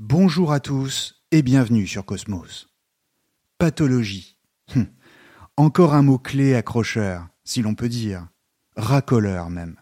Bonjour 0.00 0.52
à 0.52 0.60
tous 0.60 1.24
et 1.32 1.42
bienvenue 1.42 1.84
sur 1.84 2.04
Cosmos. 2.04 2.68
Pathologie. 3.58 4.38
Hum. 4.76 4.86
Encore 5.56 5.92
un 5.92 6.02
mot-clé 6.02 6.54
accrocheur, 6.54 7.26
si 7.42 7.62
l'on 7.62 7.74
peut 7.74 7.88
dire. 7.88 8.28
Racoleur 8.76 9.50
même. 9.50 9.74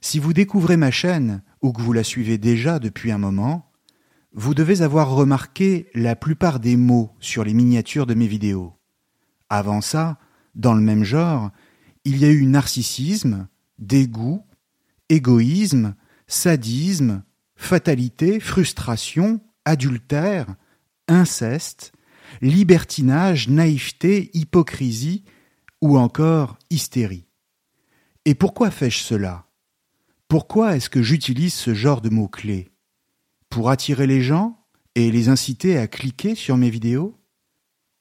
Si 0.00 0.18
vous 0.18 0.32
découvrez 0.32 0.76
ma 0.76 0.90
chaîne 0.90 1.44
ou 1.62 1.72
que 1.72 1.80
vous 1.80 1.92
la 1.92 2.02
suivez 2.02 2.36
déjà 2.36 2.80
depuis 2.80 3.12
un 3.12 3.18
moment, 3.18 3.70
vous 4.32 4.54
devez 4.54 4.82
avoir 4.82 5.10
remarqué 5.10 5.88
la 5.94 6.16
plupart 6.16 6.58
des 6.58 6.76
mots 6.76 7.14
sur 7.20 7.44
les 7.44 7.54
miniatures 7.54 8.06
de 8.06 8.14
mes 8.14 8.26
vidéos. 8.26 8.72
Avant 9.50 9.80
ça, 9.80 10.18
dans 10.56 10.74
le 10.74 10.82
même 10.82 11.04
genre, 11.04 11.52
il 12.04 12.18
y 12.18 12.24
a 12.24 12.30
eu 12.30 12.44
narcissisme, 12.44 13.46
dégoût, 13.78 14.42
égoïsme, 15.10 15.94
sadisme, 16.26 17.22
fatalité, 17.54 18.40
frustration, 18.40 19.40
adultère, 19.64 20.54
inceste, 21.08 21.92
libertinage, 22.40 23.48
naïveté, 23.48 24.30
hypocrisie 24.34 25.24
ou 25.80 25.98
encore 25.98 26.58
hystérie. 26.70 27.26
Et 28.24 28.34
pourquoi 28.34 28.70
fais-je 28.70 28.98
cela? 28.98 29.46
Pourquoi 30.28 30.76
est-ce 30.76 30.88
que 30.88 31.02
j'utilise 31.02 31.54
ce 31.54 31.74
genre 31.74 32.00
de 32.00 32.08
mots-clés? 32.08 32.72
Pour 33.50 33.70
attirer 33.70 34.06
les 34.06 34.22
gens 34.22 34.58
et 34.94 35.10
les 35.10 35.28
inciter 35.28 35.76
à 35.78 35.86
cliquer 35.86 36.34
sur 36.34 36.56
mes 36.56 36.70
vidéos? 36.70 37.20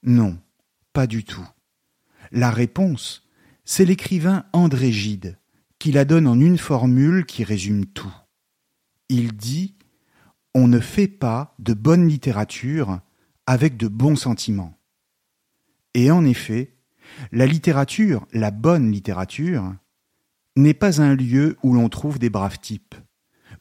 Non, 0.03 0.39
pas 0.93 1.07
du 1.07 1.23
tout. 1.23 1.47
La 2.31 2.51
réponse, 2.51 3.27
c'est 3.65 3.85
l'écrivain 3.85 4.45
André 4.53 4.91
Gide, 4.91 5.37
qui 5.77 5.91
la 5.91 6.05
donne 6.05 6.27
en 6.27 6.39
une 6.39 6.57
formule 6.57 7.25
qui 7.25 7.43
résume 7.43 7.85
tout. 7.85 8.13
Il 9.09 9.33
dit 9.33 9.75
On 10.55 10.67
ne 10.67 10.79
fait 10.79 11.07
pas 11.07 11.55
de 11.59 11.73
bonne 11.73 12.07
littérature 12.07 12.99
avec 13.47 13.77
de 13.77 13.87
bons 13.87 14.15
sentiments. 14.15 14.77
Et 15.93 16.11
en 16.11 16.25
effet, 16.25 16.75
la 17.31 17.45
littérature, 17.45 18.25
la 18.33 18.51
bonne 18.51 18.91
littérature, 18.91 19.75
n'est 20.55 20.73
pas 20.73 21.01
un 21.01 21.15
lieu 21.15 21.57
où 21.63 21.73
l'on 21.73 21.89
trouve 21.89 22.19
des 22.19 22.29
braves 22.29 22.59
types, 22.59 22.95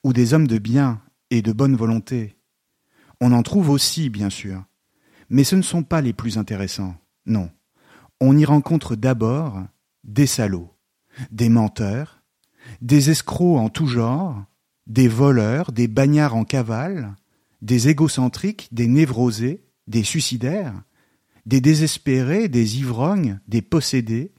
ou 0.04 0.12
des 0.12 0.34
hommes 0.34 0.47
de 0.47 0.58
bien 0.58 1.00
et 1.31 1.42
de 1.42 1.52
bonne 1.52 1.76
volonté. 1.76 2.36
On 3.20 3.32
en 3.32 3.42
trouve 3.42 3.70
aussi, 3.70 4.10
bien 4.10 4.31
sûr, 4.31 4.62
mais 5.31 5.44
ce 5.44 5.56
ne 5.56 5.62
sont 5.62 5.82
pas 5.82 6.00
les 6.00 6.12
plus 6.12 6.38
intéressants, 6.38 6.94
non. 7.25 7.50
On 8.20 8.36
y 8.36 8.44
rencontre 8.44 8.97
d'abord 8.97 9.62
des 10.04 10.26
salauds, 10.26 10.75
des 11.31 11.48
menteurs, 11.48 12.22
des 12.81 13.10
escrocs 13.10 13.58
en 13.58 13.69
tout 13.69 13.86
genre, 13.86 14.44
des 14.87 15.09
voleurs, 15.09 15.72
des 15.72 15.88
bagnards 15.88 16.34
en 16.34 16.44
cavale, 16.44 17.16
des 17.60 17.88
égocentriques, 17.88 18.69
des 18.72 18.88
névrosés, 18.88 19.65
des 19.87 20.03
suicidaires, 20.03 20.82
des 21.47 21.60
désespérés, 21.60 22.48
des 22.48 22.78
ivrognes, 22.78 23.41
des 23.48 23.62
possédés, 23.62 24.32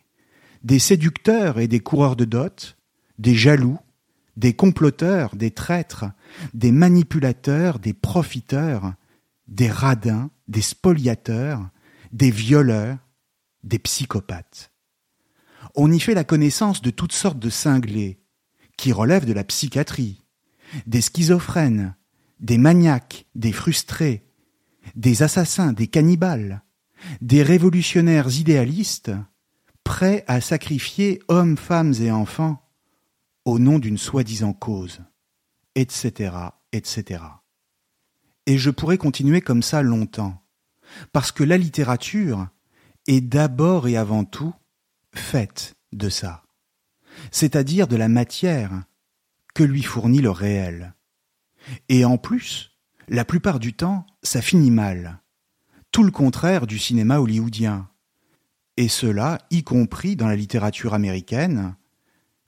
des 0.64 0.80
séducteurs 0.80 1.60
et 1.60 1.68
des 1.68 1.80
coureurs 1.80 2.16
de 2.16 2.26
dot, 2.26 2.78
des 3.20 3.36
jaloux, 3.36 3.80
des 4.38 4.54
comploteurs, 4.54 5.36
des 5.36 5.52
traîtres, 5.52 6.06
des 6.54 6.72
manipulateurs, 6.72 7.80
des 7.80 7.94
profiteurs, 7.94 8.94
des 9.48 9.70
radins, 9.70 10.32
des 10.48 10.62
spoliateurs, 10.62 11.70
des 12.12 12.32
violeurs, 12.32 12.98
des 13.64 13.80
psychopathes. 13.80 14.72
On 15.76 15.92
y 15.92 16.00
fait 16.00 16.14
la 16.14 16.24
connaissance 16.24 16.82
de 16.82 16.90
toutes 16.90 17.14
sortes 17.14 17.40
de 17.40 17.50
cinglés, 17.50 18.20
qui 18.78 18.92
relèvent 18.92 19.26
de 19.26 19.34
la 19.34 19.44
psychiatrie, 19.44 20.23
des 20.88 21.02
schizophrènes, 21.02 21.96
des 22.40 22.58
maniaques, 22.58 23.26
des 23.36 23.52
frustrés, 23.52 24.26
des 24.96 25.24
assassins, 25.24 25.74
des 25.74 25.88
cannibales, 25.88 26.64
des 27.22 27.44
révolutionnaires 27.44 28.30
idéalistes, 28.30 29.12
prêts 29.84 30.24
à 30.28 30.42
sacrifier 30.42 31.22
hommes, 31.28 31.58
femmes 31.58 31.94
et 32.00 32.12
enfants 32.12 32.62
au 33.46 33.60
nom 33.60 33.80
d'une 33.80 33.98
soi-disant 33.98 34.54
cause, 34.54 35.02
etc., 35.76 36.36
etc. 36.72 37.24
Et 38.46 38.58
je 38.58 38.70
pourrais 38.70 38.98
continuer 38.98 39.42
comme 39.42 39.64
ça 39.64 39.82
longtemps, 39.82 40.42
parce 41.12 41.32
que 41.32 41.44
la 41.44 41.58
littérature 41.58 42.48
est 43.08 43.22
d'abord 43.22 43.88
et 43.88 43.98
avant 43.98 44.24
tout 44.24 44.54
faite 45.14 45.76
de 45.92 46.10
ça, 46.10 46.44
c'est-à-dire 47.32 47.88
de 47.88 47.96
la 47.96 48.08
matière 48.08 48.84
que 49.54 49.64
lui 49.64 49.84
fournit 49.84 50.22
le 50.22 50.32
réel. 50.32 50.94
Et 51.90 52.06
en 52.06 52.18
plus, 52.18 52.72
la 53.08 53.26
plupart 53.26 53.60
du 53.60 53.74
temps, 53.74 54.06
ça 54.22 54.42
finit 54.42 54.72
mal, 54.72 55.22
tout 55.92 56.04
le 56.04 56.12
contraire 56.12 56.68
du 56.68 56.80
cinéma 56.80 57.20
hollywoodien, 57.20 57.90
et 58.78 58.88
cela 58.88 59.40
y 59.52 59.64
compris 59.64 60.16
dans 60.16 60.28
la 60.28 60.36
littérature 60.36 60.94
américaine, 60.94 61.76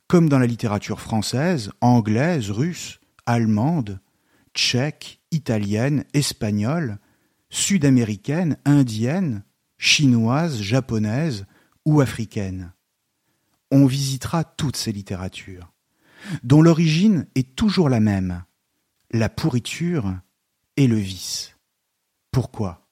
comme 0.07 0.29
dans 0.29 0.39
la 0.39 0.47
littérature 0.47 1.01
française, 1.01 1.71
anglaise, 1.81 2.49
russe, 2.51 2.99
allemande, 3.25 3.99
tchèque, 4.53 5.19
italienne, 5.31 6.05
espagnole, 6.13 6.99
sud-américaine, 7.49 8.57
indienne, 8.65 9.43
chinoise, 9.77 10.61
japonaise 10.61 11.45
ou 11.85 12.01
africaine. 12.01 12.73
On 13.71 13.85
visitera 13.85 14.43
toutes 14.43 14.77
ces 14.77 14.91
littératures, 14.91 15.71
dont 16.43 16.61
l'origine 16.61 17.27
est 17.35 17.55
toujours 17.55 17.89
la 17.89 17.99
même, 17.99 18.43
la 19.11 19.29
pourriture 19.29 20.15
et 20.77 20.87
le 20.87 20.97
vice. 20.97 21.57
Pourquoi? 22.31 22.87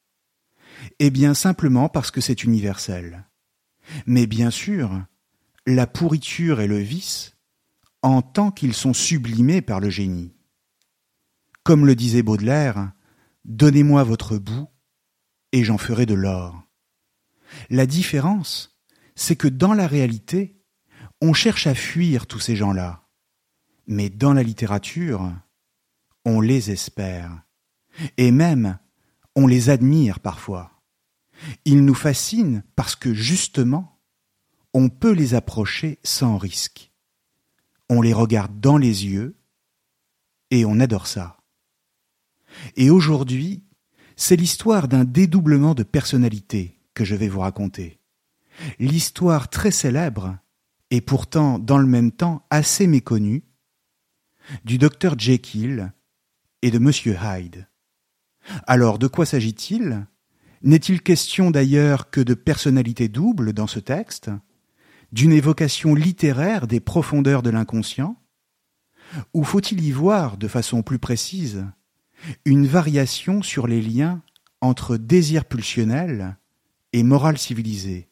Eh 0.99 1.09
bien 1.09 1.33
simplement 1.33 1.89
parce 1.89 2.11
que 2.11 2.21
c'est 2.21 2.43
universel. 2.43 3.25
Mais 4.05 4.27
bien 4.27 4.51
sûr, 4.51 5.03
la 5.65 5.87
pourriture 5.87 6.61
et 6.61 6.67
le 6.67 6.77
vice, 6.79 7.35
en 8.01 8.21
tant 8.21 8.51
qu'ils 8.51 8.73
sont 8.73 8.93
sublimés 8.93 9.61
par 9.61 9.79
le 9.79 9.89
génie. 9.89 10.33
Comme 11.63 11.85
le 11.85 11.95
disait 11.95 12.23
Baudelaire, 12.23 12.91
Donnez-moi 13.45 14.03
votre 14.03 14.37
boue, 14.37 14.69
et 15.51 15.65
j'en 15.65 15.77
ferai 15.77 16.05
de 16.05 16.13
l'or. 16.13 16.63
La 17.69 17.85
différence, 17.85 18.79
c'est 19.15 19.35
que 19.35 19.49
dans 19.49 19.73
la 19.73 19.85
réalité, 19.85 20.63
on 21.21 21.33
cherche 21.33 21.67
à 21.67 21.75
fuir 21.75 22.25
tous 22.25 22.39
ces 22.39 22.55
gens-là. 22.55 23.02
Mais 23.87 24.09
dans 24.09 24.33
la 24.33 24.43
littérature, 24.43 25.33
on 26.25 26.41
les 26.41 26.71
espère. 26.71 27.43
Et 28.17 28.31
même, 28.31 28.79
on 29.35 29.47
les 29.47 29.69
admire 29.69 30.19
parfois. 30.19 30.71
Ils 31.65 31.83
nous 31.83 31.93
fascinent 31.93 32.63
parce 32.75 32.95
que 32.95 33.13
justement, 33.13 33.99
on 34.73 34.89
peut 34.89 35.11
les 35.11 35.33
approcher 35.33 35.99
sans 36.03 36.37
risque. 36.37 36.91
On 37.89 38.01
les 38.01 38.13
regarde 38.13 38.59
dans 38.59 38.77
les 38.77 39.05
yeux 39.05 39.35
et 40.51 40.65
on 40.65 40.79
adore 40.79 41.07
ça. 41.07 41.37
Et 42.75 42.89
aujourd'hui, 42.89 43.63
c'est 44.15 44.35
l'histoire 44.35 44.87
d'un 44.87 45.03
dédoublement 45.03 45.73
de 45.73 45.83
personnalité 45.83 46.79
que 46.93 47.03
je 47.03 47.15
vais 47.15 47.27
vous 47.27 47.39
raconter. 47.39 47.99
L'histoire 48.79 49.49
très 49.49 49.71
célèbre 49.71 50.37
et 50.91 51.01
pourtant 51.01 51.57
dans 51.57 51.79
le 51.79 51.87
même 51.87 52.11
temps 52.11 52.45
assez 52.51 52.85
méconnu, 52.85 53.43
du 54.65 54.77
docteur 54.77 55.17
Jekyll 55.17 55.91
et 56.61 56.71
de 56.71 56.79
monsieur 56.79 57.15
Hyde. 57.21 57.67
Alors 58.67 58.99
de 58.99 59.07
quoi 59.07 59.25
s'agit-il? 59.25 60.05
N'est-il 60.61 61.01
question 61.01 61.51
d'ailleurs 61.51 62.09
que 62.09 62.21
de 62.21 62.33
personnalité 62.33 63.09
double 63.09 63.53
dans 63.53 63.67
ce 63.67 63.79
texte? 63.79 64.29
D'une 65.11 65.33
évocation 65.33 65.93
littéraire 65.93 66.67
des 66.67 66.79
profondeurs 66.79 67.43
de 67.43 67.49
l'inconscient? 67.49 68.17
Ou 69.33 69.43
faut-il 69.43 69.83
y 69.83 69.91
voir, 69.91 70.37
de 70.37 70.47
façon 70.47 70.81
plus 70.81 70.99
précise, 70.99 71.65
une 72.45 72.65
variation 72.65 73.41
sur 73.41 73.67
les 73.67 73.81
liens 73.81 74.21
entre 74.61 74.97
désir 74.97 75.45
pulsionnel 75.45 76.37
et 76.93 77.03
morale 77.03 77.37
civilisée, 77.37 78.09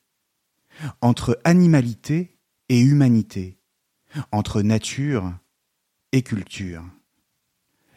entre 0.99 1.39
animalité 1.43 2.37
et 2.69 2.79
humanité, 2.79 3.57
entre 4.31 4.61
nature 4.61 5.33
et 6.11 6.21
culture. 6.21 6.83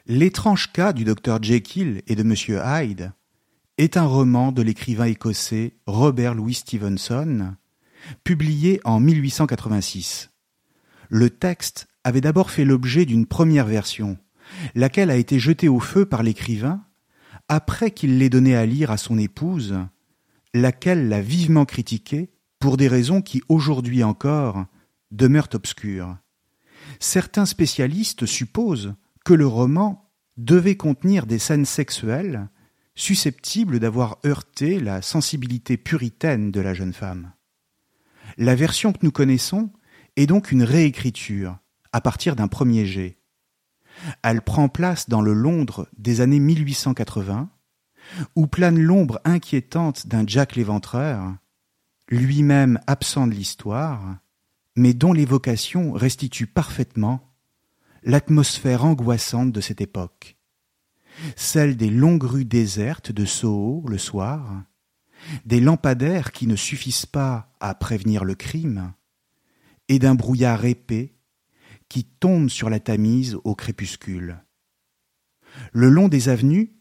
L'étrange 0.07 0.73
cas 0.73 0.93
du 0.93 1.05
docteur 1.05 1.43
Jekyll 1.43 2.03
et 2.07 2.15
de 2.15 2.23
monsieur 2.23 2.61
Hyde 2.65 3.13
est 3.79 3.97
un 3.97 4.05
roman 4.05 4.53
de 4.53 4.63
l'écrivain 4.63 5.07
écossais 5.07 5.75
Robert 5.87 6.35
Louis 6.35 6.55
Stevenson, 6.55 7.55
publié 8.23 8.81
en 8.85 9.01
1886. 9.01 10.31
Le 11.09 11.31
texte 11.31 11.89
avait 12.05 12.21
d'abord 12.21 12.51
fait 12.51 12.65
l'objet 12.65 13.07
d'une 13.07 13.27
première 13.27 13.67
version, 13.67 14.19
laquelle 14.75 15.11
a 15.11 15.17
été 15.17 15.39
jetée 15.39 15.69
au 15.69 15.81
feu 15.81 16.07
par 16.07 16.23
l'écrivain 16.23 16.85
après 17.49 17.91
qu'il 17.91 18.19
l'ait 18.19 18.31
donnée 18.31 18.57
à 18.57 18.67
lire 18.67 18.91
à 18.91 18.97
son 18.97 19.19
épouse, 19.19 19.77
laquelle 20.55 21.09
l'a 21.09 21.21
vivement 21.21 21.65
critiqué 21.65 22.31
pour 22.59 22.77
des 22.77 22.89
raisons 22.89 23.21
qui 23.21 23.43
aujourd'hui 23.49 24.03
encore 24.05 24.67
demeurent 25.11 25.51
obscures. 25.53 26.17
Certains 27.01 27.47
spécialistes 27.47 28.27
supposent 28.27 28.95
que 29.25 29.35
le 29.35 29.47
roman 29.47 30.11
devait 30.37 30.77
contenir 30.77 31.27
des 31.27 31.39
scènes 31.39 31.65
sexuelles 31.65 32.49
susceptibles 32.95 33.81
d'avoir 33.81 34.19
heurté 34.25 34.79
la 34.79 35.03
sensibilité 35.03 35.77
puritaine 35.77 36.51
de 36.51 36.61
la 36.61 36.75
jeune 36.75 36.93
femme. 36.93 37.33
La 38.37 38.55
version 38.55 38.93
que 38.93 39.01
nous 39.03 39.13
connaissons 39.13 39.71
est 40.17 40.27
donc 40.27 40.53
une 40.53 40.63
réécriture 40.63 41.59
à 41.93 42.01
partir 42.01 42.37
d'un 42.37 42.49
premier 42.49 42.87
jet. 42.87 43.19
Elle 44.23 44.43
prend 44.43 44.69
place 44.69 45.09
dans 45.09 45.21
le 45.21 45.33
Londres 45.33 45.89
des 45.97 46.21
années 46.21 46.41
1880, 46.41 47.51
où 48.37 48.47
plane 48.47 48.79
l'ombre 48.79 49.21
inquiétante 49.25 50.07
d'un 50.07 50.25
Jack 50.27 50.57
l'éventreur, 50.57 51.35
lui-même 52.09 52.81
absent 52.87 53.27
de 53.27 53.35
l'histoire, 53.35 54.17
mais 54.77 54.95
dont 54.95 55.13
l'évocation 55.13 55.93
restitue 55.93 56.47
parfaitement 56.47 57.33
l'atmosphère 58.03 58.85
angoissante 58.85 59.53
de 59.53 59.61
cette 59.61 59.81
époque, 59.81 60.37
celle 61.37 61.77
des 61.77 61.91
longues 61.91 62.25
rues 62.25 62.45
désertes 62.45 63.13
de 63.13 63.25
Soho 63.25 63.85
le 63.89 63.99
soir, 63.99 64.65
des 65.45 65.61
lampadaires 65.61 66.33
qui 66.33 66.47
ne 66.47 66.57
suffisent 66.57 67.07
pas 67.07 67.55
à 67.61 67.75
prévenir 67.75 68.25
le 68.25 68.35
crime, 68.35 68.93
et 69.89 69.99
d'un 69.99 70.15
brouillard 70.15 70.65
épais 70.65 71.15
qui 71.89 72.05
tombe 72.05 72.49
sur 72.49 72.71
la 72.71 72.81
Tamise 72.81 73.39
au 73.45 73.55
crépuscule. 73.55 74.43
Le 75.73 75.89
long 75.89 76.09
des 76.09 76.29
avenues, 76.29 76.75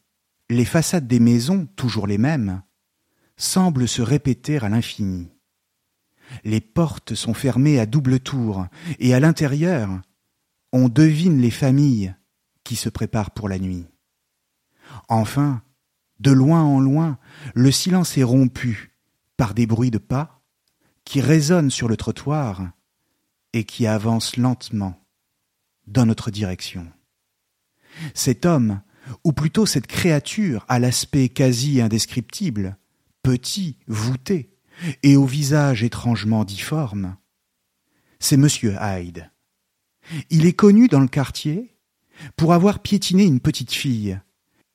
les 0.49 0.65
façades 0.65 1.07
des 1.07 1.19
maisons, 1.19 1.67
toujours 1.75 2.07
les 2.07 2.17
mêmes, 2.17 2.63
semblent 3.37 3.87
se 3.87 4.01
répéter 4.01 4.57
à 4.57 4.69
l'infini. 4.69 5.32
Les 6.43 6.61
portes 6.61 7.15
sont 7.15 7.33
fermées 7.33 7.79
à 7.79 7.85
double 7.85 8.19
tour, 8.19 8.67
et 8.99 9.13
à 9.13 9.19
l'intérieur, 9.19 10.01
on 10.71 10.89
devine 10.89 11.39
les 11.39 11.51
familles 11.51 12.15
qui 12.63 12.75
se 12.75 12.89
préparent 12.89 13.31
pour 13.31 13.49
la 13.49 13.59
nuit. 13.59 13.85
Enfin, 15.07 15.61
de 16.19 16.31
loin 16.31 16.63
en 16.63 16.79
loin, 16.79 17.17
le 17.53 17.71
silence 17.71 18.17
est 18.17 18.23
rompu 18.23 18.93
par 19.37 19.53
des 19.53 19.65
bruits 19.65 19.91
de 19.91 19.97
pas 19.97 20.41
qui 21.05 21.21
résonnent 21.21 21.71
sur 21.71 21.87
le 21.87 21.97
trottoir 21.97 22.71
et 23.51 23.65
qui 23.65 23.87
avancent 23.87 24.37
lentement 24.37 24.99
dans 25.87 26.05
notre 26.05 26.31
direction. 26.31 26.87
Cet 28.13 28.45
homme, 28.45 28.81
ou 29.23 29.33
plutôt 29.33 29.65
cette 29.65 29.87
créature 29.87 30.65
à 30.69 30.79
l'aspect 30.79 31.29
quasi 31.29 31.81
indescriptible, 31.81 32.77
petit, 33.21 33.77
voûté, 33.87 34.52
et 35.03 35.15
au 35.15 35.25
visage 35.25 35.83
étrangement 35.83 36.43
difforme, 36.43 37.15
c'est 38.19 38.37
monsieur 38.37 38.75
Hyde. 38.81 39.29
Il 40.29 40.45
est 40.45 40.53
connu 40.53 40.87
dans 40.87 40.99
le 40.99 41.07
quartier 41.07 41.77
pour 42.35 42.53
avoir 42.53 42.79
piétiné 42.79 43.23
une 43.23 43.39
petite 43.39 43.71
fille 43.71 44.19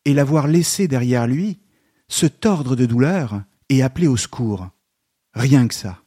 et 0.05 0.15
l'avoir 0.15 0.47
laissée 0.47 0.89
derrière 0.89 1.27
lui 1.27 1.61
se 2.09 2.27
tordre 2.27 2.77
de 2.77 2.87
douleur 2.87 3.43
et 3.69 3.83
appeler 3.83 4.07
au 4.07 4.17
secours. 4.17 4.69
Rien 5.35 5.69
que 5.69 5.75
ça. 5.75 6.03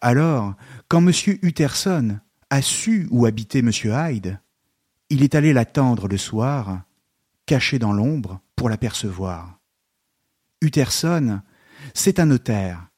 Alors, 0.00 0.54
quand 0.88 1.00
monsieur 1.00 1.38
Utterson 1.42 2.18
a 2.50 2.62
su 2.62 3.08
où 3.10 3.26
habitait 3.26 3.62
monsieur 3.62 3.92
Hyde, 3.92 4.40
il 5.10 5.22
est 5.22 5.34
allé 5.34 5.52
l'attendre 5.52 6.08
le 6.08 6.16
soir, 6.16 6.82
caché 7.44 7.78
dans 7.78 7.92
l'ombre, 7.92 8.40
pour 8.56 8.68
l'apercevoir. 8.68 9.58
Utterson, 10.60 11.42
c'est 11.96 12.20
un 12.20 12.26
notaire, 12.26 12.88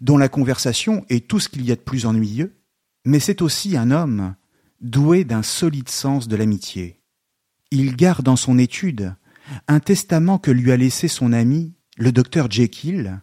dont 0.00 0.16
la 0.16 0.28
conversation 0.28 1.04
est 1.08 1.28
tout 1.28 1.38
ce 1.38 1.48
qu'il 1.48 1.64
y 1.64 1.72
a 1.72 1.76
de 1.76 1.80
plus 1.80 2.06
ennuyeux, 2.06 2.56
mais 3.04 3.20
c'est 3.20 3.42
aussi 3.42 3.76
un 3.76 3.90
homme 3.90 4.34
doué 4.80 5.24
d'un 5.24 5.42
solide 5.42 5.88
sens 5.88 6.28
de 6.28 6.36
l'amitié. 6.36 7.00
Il 7.70 7.96
garde 7.96 8.24
dans 8.24 8.36
son 8.36 8.58
étude 8.58 9.14
un 9.66 9.80
testament 9.80 10.38
que 10.38 10.50
lui 10.50 10.72
a 10.72 10.76
laissé 10.76 11.08
son 11.08 11.32
ami, 11.32 11.74
le 11.96 12.12
docteur 12.12 12.50
Jekyll, 12.50 13.20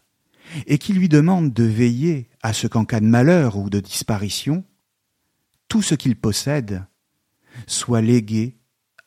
et 0.67 0.77
qui 0.77 0.93
lui 0.93 1.09
demande 1.09 1.53
de 1.53 1.63
veiller 1.63 2.29
à 2.43 2.53
ce 2.53 2.67
qu'en 2.67 2.85
cas 2.85 2.99
de 2.99 3.05
malheur 3.05 3.57
ou 3.57 3.69
de 3.69 3.79
disparition, 3.79 4.63
tout 5.67 5.81
ce 5.81 5.95
qu'il 5.95 6.15
possède 6.15 6.85
soit 7.65 8.01
légué 8.01 8.57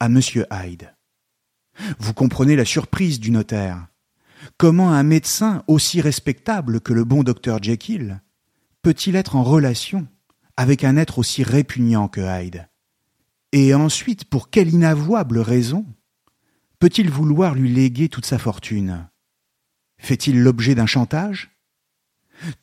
à 0.00 0.06
M. 0.06 0.20
Hyde. 0.50 0.94
Vous 2.00 2.12
comprenez 2.12 2.56
la 2.56 2.64
surprise 2.64 3.20
du 3.20 3.30
notaire. 3.30 3.86
Comment 4.58 4.90
un 4.90 5.04
médecin 5.04 5.62
aussi 5.68 6.00
respectable 6.00 6.80
que 6.80 6.92
le 6.92 7.04
bon 7.04 7.22
docteur 7.22 7.62
Jekyll 7.62 8.20
peut-il 8.82 9.14
être 9.14 9.36
en 9.36 9.44
relation 9.44 10.08
avec 10.56 10.82
un 10.82 10.96
être 10.96 11.20
aussi 11.20 11.44
répugnant 11.44 12.08
que 12.08 12.20
Hyde? 12.20 12.68
Et 13.52 13.72
ensuite, 13.72 14.24
pour 14.24 14.50
quelle 14.50 14.74
inavouable 14.74 15.38
raison 15.38 15.86
peut-il 16.80 17.08
vouloir 17.08 17.54
lui 17.54 17.72
léguer 17.72 18.08
toute 18.08 18.26
sa 18.26 18.36
fortune? 18.36 19.08
Fait-il 19.96 20.42
l'objet 20.42 20.74
d'un 20.74 20.86
chantage? 20.86 21.56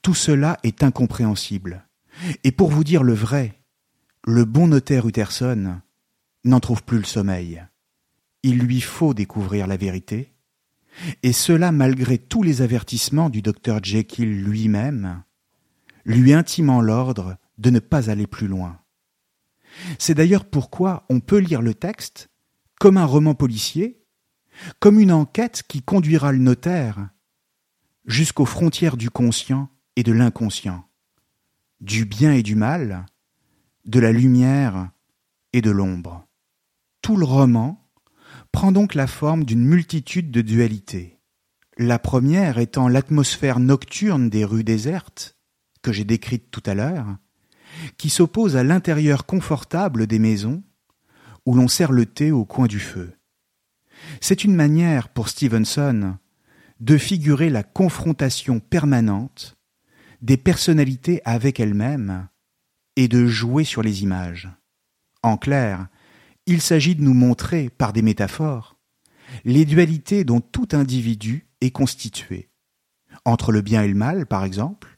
Tout 0.01 0.15
cela 0.15 0.57
est 0.63 0.83
incompréhensible. 0.83 1.87
Et 2.43 2.51
pour 2.51 2.71
vous 2.71 2.83
dire 2.83 3.03
le 3.03 3.13
vrai, 3.13 3.61
le 4.27 4.43
bon 4.43 4.67
notaire 4.67 5.07
Utterson 5.07 5.79
n'en 6.43 6.59
trouve 6.59 6.83
plus 6.83 6.97
le 6.97 7.05
sommeil. 7.05 7.63
Il 8.43 8.59
lui 8.59 8.81
faut 8.81 9.13
découvrir 9.13 9.65
la 9.65 9.77
vérité, 9.77 10.34
et 11.23 11.33
cela 11.33 11.71
malgré 11.71 12.17
tous 12.17 12.43
les 12.43 12.61
avertissements 12.61 13.29
du 13.29 13.41
docteur 13.41 13.83
Jekyll 13.83 14.43
lui-même, 14.43 15.23
lui 16.05 16.33
intimant 16.33 16.81
l'ordre 16.81 17.37
de 17.57 17.69
ne 17.69 17.79
pas 17.79 18.09
aller 18.09 18.27
plus 18.27 18.47
loin. 18.47 18.79
C'est 19.99 20.13
d'ailleurs 20.13 20.45
pourquoi 20.45 21.05
on 21.09 21.19
peut 21.19 21.37
lire 21.37 21.61
le 21.61 21.73
texte 21.73 22.29
comme 22.79 22.97
un 22.97 23.05
roman 23.05 23.35
policier, 23.35 24.01
comme 24.79 24.99
une 24.99 25.11
enquête 25.11 25.63
qui 25.67 25.81
conduira 25.81 26.31
le 26.31 26.37
notaire 26.37 27.09
jusqu'aux 28.05 28.45
frontières 28.45 28.97
du 28.97 29.09
conscient 29.09 29.69
et 29.95 30.03
de 30.03 30.11
l'inconscient, 30.11 30.87
du 31.81 32.05
bien 32.05 32.33
et 32.33 32.43
du 32.43 32.55
mal, 32.55 33.05
de 33.85 33.99
la 33.99 34.11
lumière 34.11 34.89
et 35.53 35.61
de 35.61 35.71
l'ombre. 35.71 36.25
Tout 37.01 37.17
le 37.17 37.25
roman 37.25 37.84
prend 38.55 38.71
donc 38.71 38.95
la 38.95 39.05
forme 39.05 39.43
d'une 39.43 39.65
multitude 39.65 40.31
de 40.31 40.39
dualités. 40.39 41.19
La 41.77 41.99
première 41.99 42.57
étant 42.57 42.87
l'atmosphère 42.87 43.59
nocturne 43.59 44.29
des 44.29 44.45
rues 44.45 44.63
désertes, 44.63 45.35
que 45.81 45.91
j'ai 45.91 46.05
décrite 46.05 46.51
tout 46.51 46.63
à 46.65 46.73
l'heure, 46.73 47.17
qui 47.97 48.09
s'oppose 48.09 48.55
à 48.55 48.63
l'intérieur 48.63 49.25
confortable 49.25 50.07
des 50.07 50.19
maisons, 50.19 50.63
où 51.45 51.53
l'on 51.53 51.67
sert 51.67 51.91
le 51.91 52.05
thé 52.05 52.31
au 52.31 52.45
coin 52.45 52.67
du 52.67 52.79
feu. 52.79 53.11
C'est 54.21 54.45
une 54.45 54.55
manière 54.55 55.09
pour 55.09 55.27
Stevenson 55.27 56.15
de 56.79 56.97
figurer 56.97 57.49
la 57.49 57.63
confrontation 57.63 58.61
permanente 58.61 59.57
des 60.21 60.37
personnalités 60.37 61.21
avec 61.25 61.59
elles-mêmes 61.59 62.29
et 62.95 63.09
de 63.09 63.27
jouer 63.27 63.65
sur 63.65 63.81
les 63.81 64.01
images. 64.01 64.49
En 65.23 65.35
clair, 65.35 65.89
il 66.45 66.61
s'agit 66.61 66.95
de 66.95 67.01
nous 67.01 67.13
montrer, 67.13 67.69
par 67.69 67.93
des 67.93 68.01
métaphores, 68.01 68.77
les 69.43 69.65
dualités 69.65 70.23
dont 70.23 70.41
tout 70.41 70.69
individu 70.73 71.47
est 71.61 71.71
constitué, 71.71 72.49
entre 73.25 73.51
le 73.51 73.61
bien 73.61 73.83
et 73.83 73.87
le 73.87 73.95
mal, 73.95 74.25
par 74.25 74.43
exemple, 74.43 74.97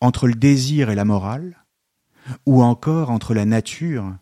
entre 0.00 0.28
le 0.28 0.34
désir 0.34 0.90
et 0.90 0.94
la 0.94 1.04
morale, 1.04 1.64
ou 2.46 2.62
encore 2.62 3.10
entre 3.10 3.34
la 3.34 3.44
nature 3.44 4.16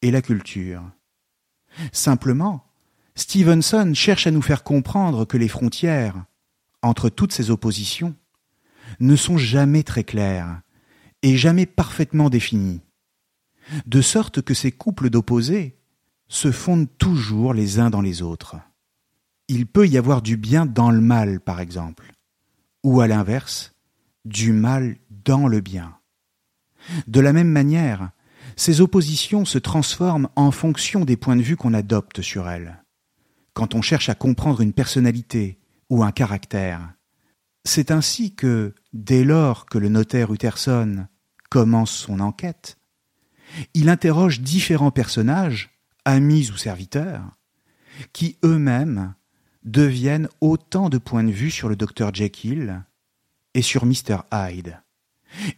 et 0.00 0.10
la 0.10 0.22
culture. 0.22 0.82
Simplement, 1.92 2.66
Stevenson 3.14 3.92
cherche 3.94 4.26
à 4.26 4.30
nous 4.30 4.42
faire 4.42 4.64
comprendre 4.64 5.24
que 5.24 5.36
les 5.36 5.48
frontières 5.48 6.24
entre 6.82 7.08
toutes 7.08 7.32
ces 7.32 7.50
oppositions 7.50 8.16
ne 9.00 9.16
sont 9.16 9.38
jamais 9.38 9.82
très 9.82 10.04
claires 10.04 10.62
et 11.22 11.36
jamais 11.36 11.66
parfaitement 11.66 12.30
définies, 12.30 12.82
de 13.86 14.00
sorte 14.00 14.42
que 14.42 14.54
ces 14.54 14.72
couples 14.72 15.08
d'opposés 15.08 15.78
se 16.32 16.50
fondent 16.50 16.88
toujours 16.96 17.52
les 17.52 17.78
uns 17.78 17.90
dans 17.90 18.00
les 18.00 18.22
autres. 18.22 18.56
Il 19.48 19.66
peut 19.66 19.86
y 19.86 19.98
avoir 19.98 20.22
du 20.22 20.38
bien 20.38 20.64
dans 20.64 20.90
le 20.90 21.02
mal, 21.02 21.40
par 21.40 21.60
exemple, 21.60 22.10
ou 22.82 23.02
à 23.02 23.06
l'inverse, 23.06 23.74
du 24.24 24.54
mal 24.54 24.96
dans 25.10 25.46
le 25.46 25.60
bien. 25.60 25.98
De 27.06 27.20
la 27.20 27.34
même 27.34 27.50
manière, 27.50 28.12
ces 28.56 28.80
oppositions 28.80 29.44
se 29.44 29.58
transforment 29.58 30.30
en 30.34 30.50
fonction 30.50 31.04
des 31.04 31.18
points 31.18 31.36
de 31.36 31.42
vue 31.42 31.56
qu'on 31.56 31.74
adopte 31.74 32.22
sur 32.22 32.48
elles. 32.48 32.82
Quand 33.52 33.74
on 33.74 33.82
cherche 33.82 34.08
à 34.08 34.14
comprendre 34.14 34.62
une 34.62 34.72
personnalité 34.72 35.60
ou 35.90 36.02
un 36.02 36.12
caractère, 36.12 36.94
c'est 37.66 37.90
ainsi 37.90 38.34
que, 38.34 38.74
dès 38.94 39.22
lors 39.22 39.66
que 39.66 39.76
le 39.76 39.90
notaire 39.90 40.32
Utterson 40.32 41.06
commence 41.50 41.90
son 41.90 42.20
enquête, 42.20 42.78
il 43.74 43.90
interroge 43.90 44.40
différents 44.40 44.90
personnages, 44.90 45.71
amis 46.04 46.50
ou 46.50 46.56
serviteurs, 46.56 47.22
qui 48.12 48.38
eux-mêmes 48.44 49.14
deviennent 49.64 50.28
autant 50.40 50.88
de 50.88 50.98
points 50.98 51.24
de 51.24 51.30
vue 51.30 51.50
sur 51.50 51.68
le 51.68 51.76
docteur 51.76 52.14
Jekyll 52.14 52.82
et 53.54 53.62
sur 53.62 53.86
Mr. 53.86 54.18
Hyde, 54.32 54.82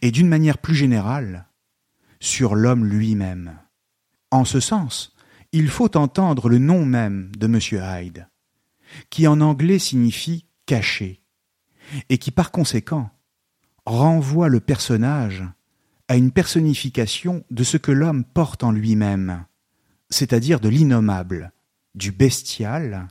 et 0.02 0.10
d'une 0.10 0.28
manière 0.28 0.58
plus 0.58 0.74
générale, 0.74 1.46
sur 2.20 2.54
l'homme 2.54 2.84
lui-même. 2.84 3.58
En 4.30 4.44
ce 4.44 4.60
sens, 4.60 5.14
il 5.52 5.68
faut 5.68 5.96
entendre 5.96 6.48
le 6.48 6.58
nom 6.58 6.84
même 6.84 7.30
de 7.36 7.46
M. 7.46 7.58
Hyde, 7.72 8.28
qui 9.10 9.26
en 9.26 9.40
anglais 9.40 9.78
signifie 9.78 10.46
caché, 10.66 11.22
et 12.08 12.18
qui 12.18 12.30
par 12.30 12.50
conséquent 12.50 13.10
renvoie 13.86 14.48
le 14.48 14.60
personnage 14.60 15.44
à 16.08 16.16
une 16.16 16.32
personnification 16.32 17.44
de 17.50 17.64
ce 17.64 17.76
que 17.76 17.92
l'homme 17.92 18.24
porte 18.24 18.64
en 18.64 18.72
lui-même, 18.72 19.44
c'est-à-dire 20.14 20.60
de 20.60 20.68
l'innommable, 20.68 21.52
du 21.96 22.12
bestial, 22.12 23.08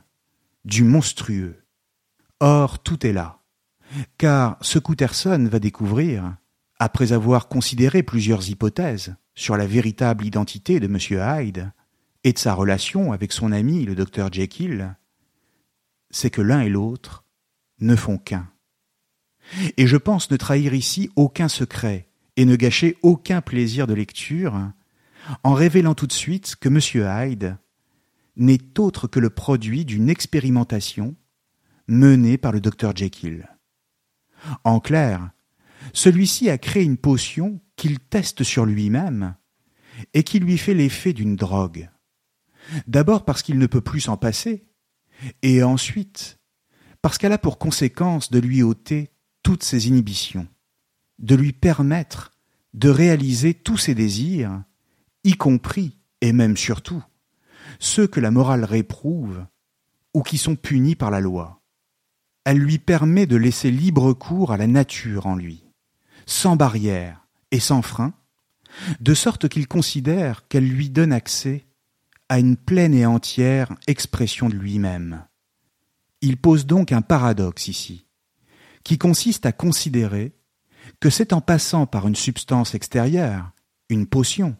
du 0.64 0.84
monstrueux. 0.84 1.62
Or, 2.40 2.82
tout 2.82 3.06
est 3.06 3.12
là, 3.12 3.42
car 4.16 4.56
ce 4.62 4.78
qu'Utterson 4.78 5.46
va 5.50 5.58
découvrir, 5.58 6.34
après 6.78 7.12
avoir 7.12 7.48
considéré 7.48 8.02
plusieurs 8.02 8.48
hypothèses 8.48 9.16
sur 9.34 9.58
la 9.58 9.66
véritable 9.66 10.24
identité 10.24 10.80
de 10.80 10.86
M. 10.86 10.98
Hyde 11.10 11.72
et 12.24 12.32
de 12.32 12.38
sa 12.38 12.54
relation 12.54 13.12
avec 13.12 13.32
son 13.32 13.52
ami 13.52 13.84
le 13.84 13.94
docteur 13.94 14.32
Jekyll, 14.32 14.96
c'est 16.10 16.30
que 16.30 16.40
l'un 16.40 16.62
et 16.62 16.70
l'autre 16.70 17.24
ne 17.80 17.96
font 17.96 18.16
qu'un. 18.16 18.48
Et 19.76 19.86
je 19.86 19.98
pense 19.98 20.30
ne 20.30 20.38
trahir 20.38 20.72
ici 20.72 21.10
aucun 21.16 21.48
secret 21.48 22.08
et 22.36 22.46
ne 22.46 22.56
gâcher 22.56 22.96
aucun 23.02 23.42
plaisir 23.42 23.86
de 23.86 23.92
lecture 23.92 24.72
en 25.42 25.54
révélant 25.54 25.94
tout 25.94 26.06
de 26.06 26.12
suite 26.12 26.56
que 26.56 26.68
M. 26.68 26.80
Hyde 27.28 27.56
n'est 28.36 28.78
autre 28.78 29.06
que 29.06 29.20
le 29.20 29.30
produit 29.30 29.84
d'une 29.84 30.08
expérimentation 30.08 31.14
menée 31.86 32.38
par 32.38 32.52
le 32.52 32.60
docteur 32.60 32.96
Jekyll. 32.96 33.48
En 34.64 34.80
clair, 34.80 35.30
celui-ci 35.92 36.50
a 36.50 36.58
créé 36.58 36.82
une 36.82 36.96
potion 36.96 37.60
qu'il 37.76 38.00
teste 38.00 38.42
sur 38.42 38.66
lui-même 38.66 39.36
et 40.12 40.22
qui 40.22 40.38
lui 40.38 40.58
fait 40.58 40.74
l'effet 40.74 41.12
d'une 41.12 41.36
drogue. 41.36 41.90
D'abord 42.86 43.24
parce 43.24 43.42
qu'il 43.42 43.58
ne 43.58 43.66
peut 43.66 43.80
plus 43.80 44.00
s'en 44.00 44.16
passer, 44.16 44.66
et 45.42 45.62
ensuite 45.62 46.38
parce 47.02 47.18
qu'elle 47.18 47.32
a 47.32 47.38
pour 47.38 47.58
conséquence 47.58 48.30
de 48.30 48.38
lui 48.38 48.62
ôter 48.62 49.10
toutes 49.42 49.62
ses 49.62 49.88
inhibitions, 49.88 50.48
de 51.18 51.34
lui 51.34 51.52
permettre 51.52 52.32
de 52.72 52.88
réaliser 52.88 53.54
tous 53.54 53.76
ses 53.76 53.94
désirs, 53.94 54.62
y 55.24 55.32
compris 55.32 55.98
et 56.20 56.32
même 56.32 56.56
surtout 56.56 57.02
ceux 57.78 58.06
que 58.06 58.20
la 58.20 58.30
morale 58.30 58.64
réprouve 58.64 59.44
ou 60.12 60.22
qui 60.22 60.38
sont 60.38 60.56
punis 60.56 60.94
par 60.94 61.10
la 61.10 61.20
loi. 61.20 61.60
Elle 62.44 62.58
lui 62.58 62.78
permet 62.78 63.26
de 63.26 63.36
laisser 63.36 63.70
libre 63.70 64.12
cours 64.12 64.52
à 64.52 64.56
la 64.56 64.66
nature 64.66 65.26
en 65.26 65.34
lui, 65.34 65.64
sans 66.26 66.56
barrière 66.56 67.26
et 67.50 67.60
sans 67.60 67.82
frein, 67.82 68.14
de 69.00 69.14
sorte 69.14 69.48
qu'il 69.48 69.66
considère 69.66 70.46
qu'elle 70.48 70.68
lui 70.68 70.90
donne 70.90 71.12
accès 71.12 71.66
à 72.28 72.38
une 72.38 72.56
pleine 72.56 72.94
et 72.94 73.06
entière 73.06 73.74
expression 73.86 74.48
de 74.48 74.54
lui-même. 74.54 75.24
Il 76.20 76.36
pose 76.36 76.66
donc 76.66 76.92
un 76.92 77.02
paradoxe 77.02 77.68
ici, 77.68 78.06
qui 78.82 78.98
consiste 78.98 79.46
à 79.46 79.52
considérer 79.52 80.34
que 81.00 81.10
c'est 81.10 81.32
en 81.32 81.40
passant 81.40 81.86
par 81.86 82.06
une 82.08 82.16
substance 82.16 82.74
extérieure, 82.74 83.52
une 83.88 84.06
potion, 84.06 84.56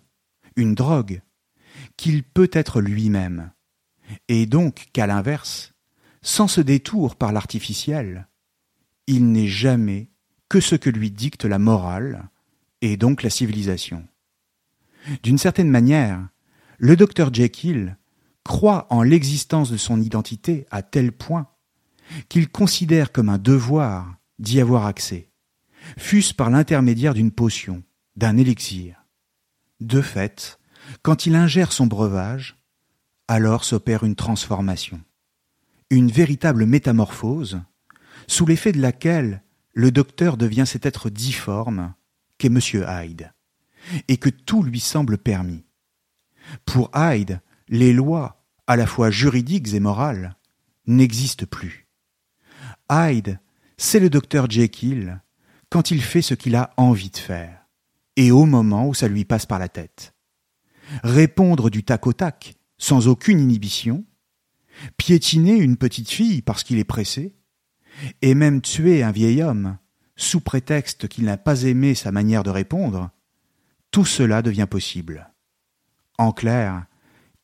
une 0.57 0.75
drogue, 0.75 1.23
qu'il 1.97 2.23
peut 2.23 2.51
être 2.53 2.81
lui-même, 2.81 3.53
et 4.29 4.47
donc 4.47 4.87
qu'à 4.93 5.07
l'inverse, 5.07 5.75
sans 6.23 6.49
ce 6.49 6.61
détour 6.61 7.17
par 7.17 7.33
l'artificiel, 7.33 8.29
il 9.07 9.31
n'est 9.33 9.49
jamais 9.49 10.11
que 10.49 10.61
ce 10.61 10.75
que 10.75 10.91
lui 10.91 11.11
dicte 11.11 11.45
la 11.45 11.59
morale, 11.59 12.29
et 12.81 12.97
donc 12.97 13.23
la 13.23 13.31
civilisation. 13.31 14.07
D'une 15.23 15.39
certaine 15.39 15.71
manière, 15.71 16.29
le 16.79 16.97
docteur 16.97 17.33
Jekyll 17.33 17.97
croit 18.45 18.87
en 18.91 19.03
l'existence 19.03 19.71
de 19.71 19.77
son 19.77 20.01
identité 20.01 20.67
à 20.71 20.83
tel 20.83 21.13
point 21.13 21.49
qu'il 22.29 22.49
considère 22.49 23.13
comme 23.13 23.29
un 23.29 23.39
devoir 23.39 24.17
d'y 24.39 24.61
avoir 24.61 24.87
accès, 24.87 25.31
fût-ce 25.97 26.35
par 26.35 26.51
l'intermédiaire 26.51 27.15
d'une 27.15 27.31
potion, 27.31 27.83
d'un 28.17 28.37
élixir. 28.37 29.04
De 29.81 30.01
fait, 30.01 30.59
quand 31.03 31.27
il 31.27 31.35
ingère 31.35 31.73
son 31.73 31.87
breuvage, 31.87 32.57
alors 33.29 33.65
s'opère 33.65 34.05
une 34.05 34.17
transformation, 34.17 35.01
une 35.91 36.11
véritable 36.11 36.67
métamorphose, 36.67 37.61
sous 38.27 38.47
l'effet 38.47 38.73
de 38.73 38.81
laquelle 38.81 39.43
le 39.73 39.91
docteur 39.91 40.37
devient 40.37 40.65
cet 40.67 40.87
être 40.87 41.11
difforme 41.11 41.95
qu'est 42.39 42.49
M. 42.49 42.61
Hyde, 42.87 43.33
et 44.09 44.17
que 44.17 44.31
tout 44.31 44.63
lui 44.63 44.81
semble 44.81 45.19
permis. 45.19 45.65
Pour 46.65 46.91
Hyde, 46.95 47.41
les 47.69 47.93
lois, 47.93 48.45
à 48.67 48.77
la 48.77 48.87
fois 48.87 49.11
juridiques 49.11 49.75
et 49.75 49.81
morales, 49.81 50.37
n'existent 50.87 51.47
plus. 51.47 51.89
Hyde, 52.91 53.41
c'est 53.77 54.01
le 54.01 54.11
docteur 54.11 54.51
Jekyll 54.51 55.21
quand 55.71 55.91
il 55.91 56.03
fait 56.03 56.23
ce 56.23 56.35
qu'il 56.35 56.55
a 56.55 56.73
envie 56.77 57.11
de 57.11 57.17
faire, 57.17 57.64
et 58.17 58.31
au 58.31 58.45
moment 58.45 58.89
où 58.89 58.95
ça 58.95 59.09
lui 59.09 59.25
passe 59.25 59.47
par 59.47 59.59
la 59.59 59.69
tête 59.69 60.15
répondre 61.03 61.71
du 61.71 61.85
tac 61.85 62.07
au 62.07 62.13
tac, 62.13 62.55
sans 62.79 63.09
aucune 63.09 63.41
inhibition, 63.41 64.05
piétiner 64.97 65.57
une 65.57 65.77
petite 65.77 66.11
fille 66.11 66.43
parce 66.43 66.65
qu'il 66.65 66.79
est 66.79 66.85
pressé, 66.85 67.35
et 68.23 68.35
même 68.35 68.61
tuer 68.61 69.03
un 69.03 69.13
vieil 69.13 69.43
homme, 69.43 69.79
sous 70.17 70.41
prétexte 70.41 71.09
qu'il 71.09 71.25
n'a 71.25 71.37
pas 71.37 71.63
aimé 71.63 71.95
sa 71.95 72.13
manière 72.13 72.43
de 72.43 72.51
répondre, 72.51 73.11
tout 73.91 74.05
cela 74.05 74.43
devient 74.43 74.67
possible. 74.69 75.31
En 76.19 76.33
clair, 76.33 76.87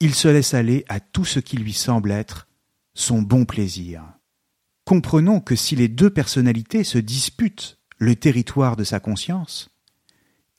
il 0.00 0.14
se 0.14 0.28
laisse 0.28 0.54
aller 0.54 0.84
à 0.88 1.00
tout 1.00 1.24
ce 1.24 1.40
qui 1.40 1.56
lui 1.56 1.72
semble 1.72 2.10
être 2.10 2.48
son 2.94 3.22
bon 3.22 3.44
plaisir. 3.44 4.02
Comprenons 4.84 5.40
que 5.40 5.54
si 5.54 5.76
les 5.76 5.88
deux 5.88 6.10
personnalités 6.10 6.84
se 6.84 6.98
disputent 6.98 7.78
le 7.98 8.16
territoire 8.16 8.76
de 8.76 8.84
sa 8.84 8.98
conscience, 8.98 9.69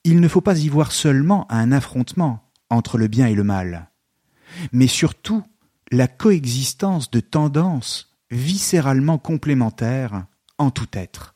il 0.03 0.19
ne 0.19 0.27
faut 0.27 0.41
pas 0.41 0.57
y 0.57 0.69
voir 0.69 0.91
seulement 0.91 1.51
un 1.51 1.71
affrontement, 1.71 2.51
entre 2.69 2.97
le 2.97 3.07
bien 3.07 3.27
et 3.27 3.35
le 3.35 3.43
mal, 3.43 3.91
mais 4.71 4.87
surtout 4.87 5.43
la 5.91 6.07
coexistence 6.07 7.11
de 7.11 7.19
tendances 7.19 8.17
viscéralement 8.31 9.17
complémentaires 9.17 10.25
en 10.57 10.71
tout 10.71 10.87
être. 10.93 11.35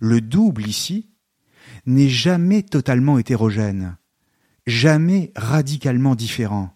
Le 0.00 0.20
double 0.20 0.66
ici 0.66 1.10
n'est 1.86 2.08
jamais 2.08 2.62
totalement 2.62 3.18
hétérogène, 3.18 3.96
jamais 4.66 5.32
radicalement 5.36 6.14
différent, 6.14 6.74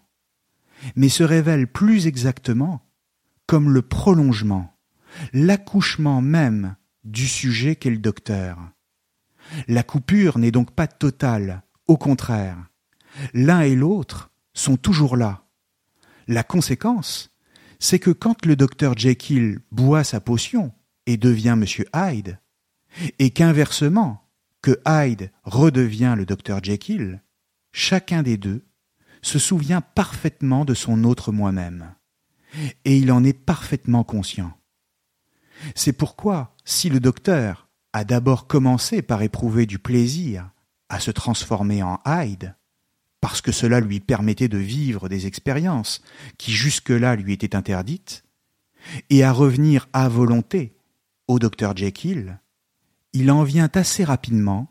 mais 0.95 1.09
se 1.09 1.23
révèle 1.23 1.67
plus 1.67 2.07
exactement 2.07 2.81
comme 3.45 3.71
le 3.71 3.81
prolongement, 3.81 4.77
l'accouchement 5.33 6.21
même 6.21 6.75
du 7.03 7.27
sujet 7.27 7.75
qu'est 7.75 7.89
le 7.89 7.97
docteur. 7.97 8.57
La 9.67 9.83
coupure 9.83 10.37
n'est 10.37 10.51
donc 10.51 10.71
pas 10.71 10.87
totale, 10.87 11.63
au 11.87 11.97
contraire, 11.97 12.57
L'un 13.33 13.61
et 13.61 13.75
l'autre 13.75 14.31
sont 14.53 14.77
toujours 14.77 15.17
là. 15.17 15.45
La 16.27 16.43
conséquence, 16.43 17.33
c'est 17.79 17.99
que 17.99 18.11
quand 18.11 18.45
le 18.45 18.55
docteur 18.55 18.97
Jekyll 18.97 19.59
boit 19.71 20.03
sa 20.03 20.19
potion 20.19 20.73
et 21.05 21.17
devient 21.17 21.57
M. 21.59 21.65
Hyde, 21.93 22.39
et 23.19 23.29
qu'inversement, 23.29 24.27
que 24.61 24.79
Hyde 24.87 25.31
redevient 25.43 26.15
le 26.17 26.25
docteur 26.25 26.63
Jekyll, 26.63 27.21
chacun 27.71 28.23
des 28.23 28.37
deux 28.37 28.65
se 29.21 29.39
souvient 29.39 29.81
parfaitement 29.81 30.65
de 30.65 30.73
son 30.73 31.03
autre 31.03 31.31
moi-même, 31.31 31.93
et 32.85 32.97
il 32.97 33.11
en 33.11 33.23
est 33.23 33.33
parfaitement 33.33 34.03
conscient. 34.03 34.53
C'est 35.75 35.93
pourquoi, 35.93 36.55
si 36.65 36.89
le 36.89 36.99
docteur 36.99 37.66
a 37.93 38.03
d'abord 38.03 38.47
commencé 38.47 39.01
par 39.01 39.21
éprouver 39.21 39.65
du 39.65 39.79
plaisir 39.79 40.49
à 40.89 40.99
se 40.99 41.11
transformer 41.11 41.83
en 41.83 41.99
Hyde, 42.05 42.55
parce 43.21 43.41
que 43.41 43.51
cela 43.51 43.79
lui 43.79 43.99
permettait 43.99 44.47
de 44.47 44.57
vivre 44.57 45.09
des 45.09 45.25
expériences 45.25 46.01
qui 46.37 46.51
jusque-là 46.51 47.15
lui 47.15 47.33
étaient 47.33 47.55
interdites, 47.55 48.23
et 49.09 49.23
à 49.23 49.31
revenir 49.31 49.89
à 49.93 50.07
volonté 50.07 50.75
au 51.27 51.39
docteur 51.39 51.75
Jekyll, 51.75 52.39
il 53.13 53.31
en 53.31 53.43
vient 53.43 53.69
assez 53.73 54.03
rapidement 54.03 54.69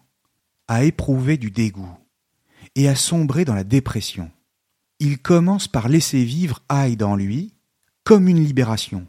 à 0.69 0.85
éprouver 0.85 1.37
du 1.37 1.51
dégoût 1.51 1.99
et 2.75 2.89
à 2.89 2.95
sombrer 2.95 3.45
dans 3.45 3.55
la 3.55 3.65
dépression. 3.65 4.31
Il 4.99 5.19
commence 5.19 5.69
par 5.69 5.89
laisser 5.89 6.25
vivre 6.25 6.63
Hyde 6.71 7.03
en 7.03 7.17
lui 7.17 7.55
comme 8.05 8.29
une 8.29 8.43
libération. 8.43 9.07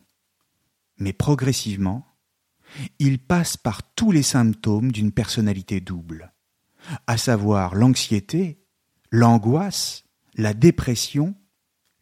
Mais 0.97 1.13
progressivement, 1.13 2.06
il 2.99 3.19
passe 3.19 3.57
par 3.57 3.83
tous 3.93 4.11
les 4.11 4.23
symptômes 4.23 4.91
d'une 4.91 5.11
personnalité 5.11 5.79
double, 5.79 6.33
à 7.07 7.17
savoir 7.17 7.75
l'anxiété, 7.75 8.59
l'angoisse, 9.11 10.03
la 10.35 10.53
dépression, 10.53 11.35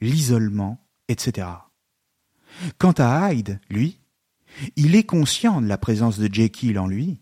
l'isolement, 0.01 0.85
etc. 1.07 1.47
Quant 2.77 2.93
à 2.97 3.31
Hyde, 3.31 3.59
lui, 3.69 3.99
il 4.75 4.95
est 4.95 5.03
conscient 5.03 5.61
de 5.61 5.67
la 5.67 5.77
présence 5.77 6.17
de 6.17 6.33
Jekyll 6.33 6.79
en 6.79 6.87
lui, 6.87 7.21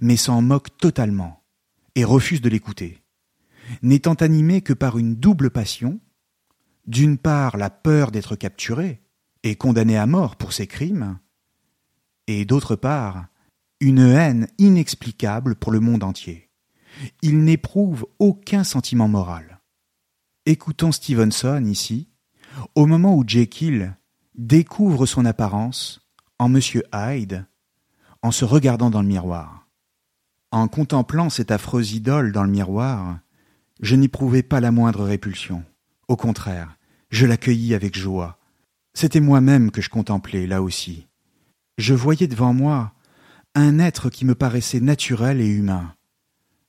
mais 0.00 0.16
s'en 0.16 0.42
moque 0.42 0.76
totalement 0.76 1.42
et 1.94 2.04
refuse 2.04 2.40
de 2.40 2.48
l'écouter, 2.48 3.02
n'étant 3.82 4.14
animé 4.14 4.60
que 4.62 4.72
par 4.72 4.98
une 4.98 5.16
double 5.16 5.50
passion, 5.50 6.00
d'une 6.86 7.18
part 7.18 7.56
la 7.56 7.70
peur 7.70 8.10
d'être 8.10 8.36
capturé 8.36 9.02
et 9.42 9.56
condamné 9.56 9.96
à 9.96 10.06
mort 10.06 10.36
pour 10.36 10.52
ses 10.52 10.66
crimes, 10.66 11.18
et 12.40 12.44
d'autre 12.44 12.76
part 12.76 13.26
une 13.80 13.98
haine 13.98 14.46
inexplicable 14.58 15.56
pour 15.56 15.72
le 15.72 15.80
monde 15.80 16.04
entier. 16.04 16.50
Il 17.20 17.42
n'éprouve 17.42 18.06
aucun 18.18 18.64
sentiment 18.64 19.08
moral. 19.08 19.60
Écoutons 20.46 20.92
Stevenson 20.92 21.64
ici, 21.66 22.08
au 22.74 22.86
moment 22.86 23.16
où 23.16 23.24
Jekyll 23.26 23.96
découvre 24.34 25.06
son 25.06 25.24
apparence 25.24 26.08
en 26.38 26.48
Monsieur 26.48 26.84
Hyde, 26.94 27.46
en 28.22 28.30
se 28.30 28.44
regardant 28.44 28.90
dans 28.90 29.02
le 29.02 29.08
miroir. 29.08 29.68
En 30.52 30.68
contemplant 30.68 31.30
cette 31.30 31.50
affreuse 31.50 31.92
idole 31.92 32.30
dans 32.32 32.44
le 32.44 32.50
miroir, 32.50 33.18
je 33.80 33.96
n'éprouvais 33.96 34.42
pas 34.42 34.60
la 34.60 34.70
moindre 34.70 35.04
répulsion. 35.04 35.64
Au 36.08 36.16
contraire, 36.16 36.76
je 37.10 37.26
l'accueillis 37.26 37.74
avec 37.74 37.96
joie. 37.96 38.38
C'était 38.94 39.20
moi-même 39.20 39.70
que 39.70 39.80
je 39.80 39.90
contemplais, 39.90 40.46
là 40.46 40.62
aussi. 40.62 41.08
Je 41.82 41.94
voyais 41.94 42.28
devant 42.28 42.54
moi 42.54 42.92
un 43.56 43.80
être 43.80 44.08
qui 44.08 44.24
me 44.24 44.36
paraissait 44.36 44.78
naturel 44.78 45.40
et 45.40 45.48
humain. 45.48 45.96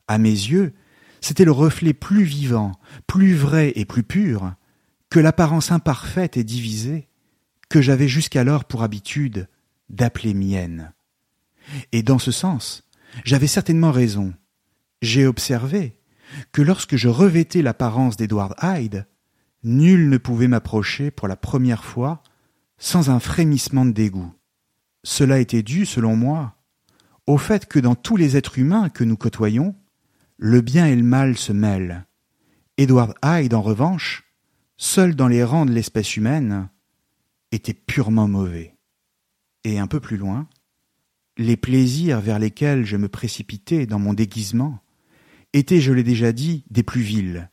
À 0.08 0.18
mes 0.18 0.32
yeux, 0.32 0.74
c'était 1.22 1.46
le 1.46 1.52
reflet 1.52 1.94
plus 1.94 2.24
vivant, 2.24 2.72
plus 3.06 3.36
vrai 3.36 3.74
et 3.76 3.86
plus 3.86 4.02
pur 4.02 4.56
que 5.12 5.20
l'apparence 5.20 5.72
imparfaite 5.72 6.36
et 6.36 6.44
divisée 6.44 7.10
que 7.70 7.80
j'avais 7.80 8.08
jusqu'alors 8.08 8.66
pour 8.66 8.82
habitude 8.82 9.48
d'appeler 9.88 10.34
mienne. 10.34 10.94
Et 11.92 12.02
dans 12.02 12.18
ce 12.18 12.32
sens, 12.32 12.90
j'avais 13.24 13.46
certainement 13.46 13.92
raison. 13.92 14.34
J'ai 15.04 15.28
observé 15.28 15.94
que 16.54 16.64
lorsque 16.64 16.96
je 16.96 17.08
revêtais 17.08 17.62
l'apparence 17.62 18.18
d'Edward 18.18 18.56
Hyde, 18.64 19.06
nul 19.64 20.10
ne 20.10 20.18
pouvait 20.18 20.48
m'approcher 20.48 21.12
pour 21.12 21.28
la 21.28 21.36
première 21.36 21.84
fois 21.84 22.24
sans 22.80 23.12
un 23.12 23.20
frémissement 23.20 23.86
de 23.86 23.92
dégoût. 23.92 24.34
Cela 25.04 25.40
était 25.40 25.64
dû, 25.64 25.86
selon 25.86 26.16
moi, 26.16 26.56
au 27.28 27.38
fait 27.38 27.66
que 27.66 27.80
dans 27.80 27.96
tous 27.96 28.18
les 28.18 28.38
êtres 28.38 28.60
humains 28.60 28.90
que 28.90 29.04
nous 29.04 29.18
côtoyons, 29.18 29.76
le 30.38 30.62
bien 30.62 30.88
et 30.88 30.96
le 30.96 31.04
mal 31.04 31.38
se 31.38 31.54
mêlent. 31.54 32.06
Edward 32.78 33.14
Hyde, 33.24 33.54
en 33.54 33.62
revanche, 33.62 34.24
seul 34.78 35.16
dans 35.16 35.28
les 35.28 35.44
rangs 35.44 35.66
de 35.66 35.72
l'espèce 35.72 36.18
humaine, 36.18 36.70
était 37.52 37.74
purement 37.74 38.28
mauvais. 38.28 38.76
Et 39.64 39.80
un 39.80 39.88
peu 39.88 40.00
plus 40.00 40.18
loin, 40.18 40.48
les 41.38 41.58
plaisirs 41.58 42.20
vers 42.20 42.40
lesquels 42.40 42.86
je 42.86 42.98
me 42.98 43.08
précipitais 43.08 43.86
dans 43.86 44.00
mon 44.00 44.14
déguisement 44.14 44.80
étaient, 45.54 45.82
je 45.82 45.94
l'ai 45.94 46.04
déjà 46.04 46.32
dit, 46.32 46.66
des 46.70 46.84
plus 46.84 47.02
vils. 47.02 47.50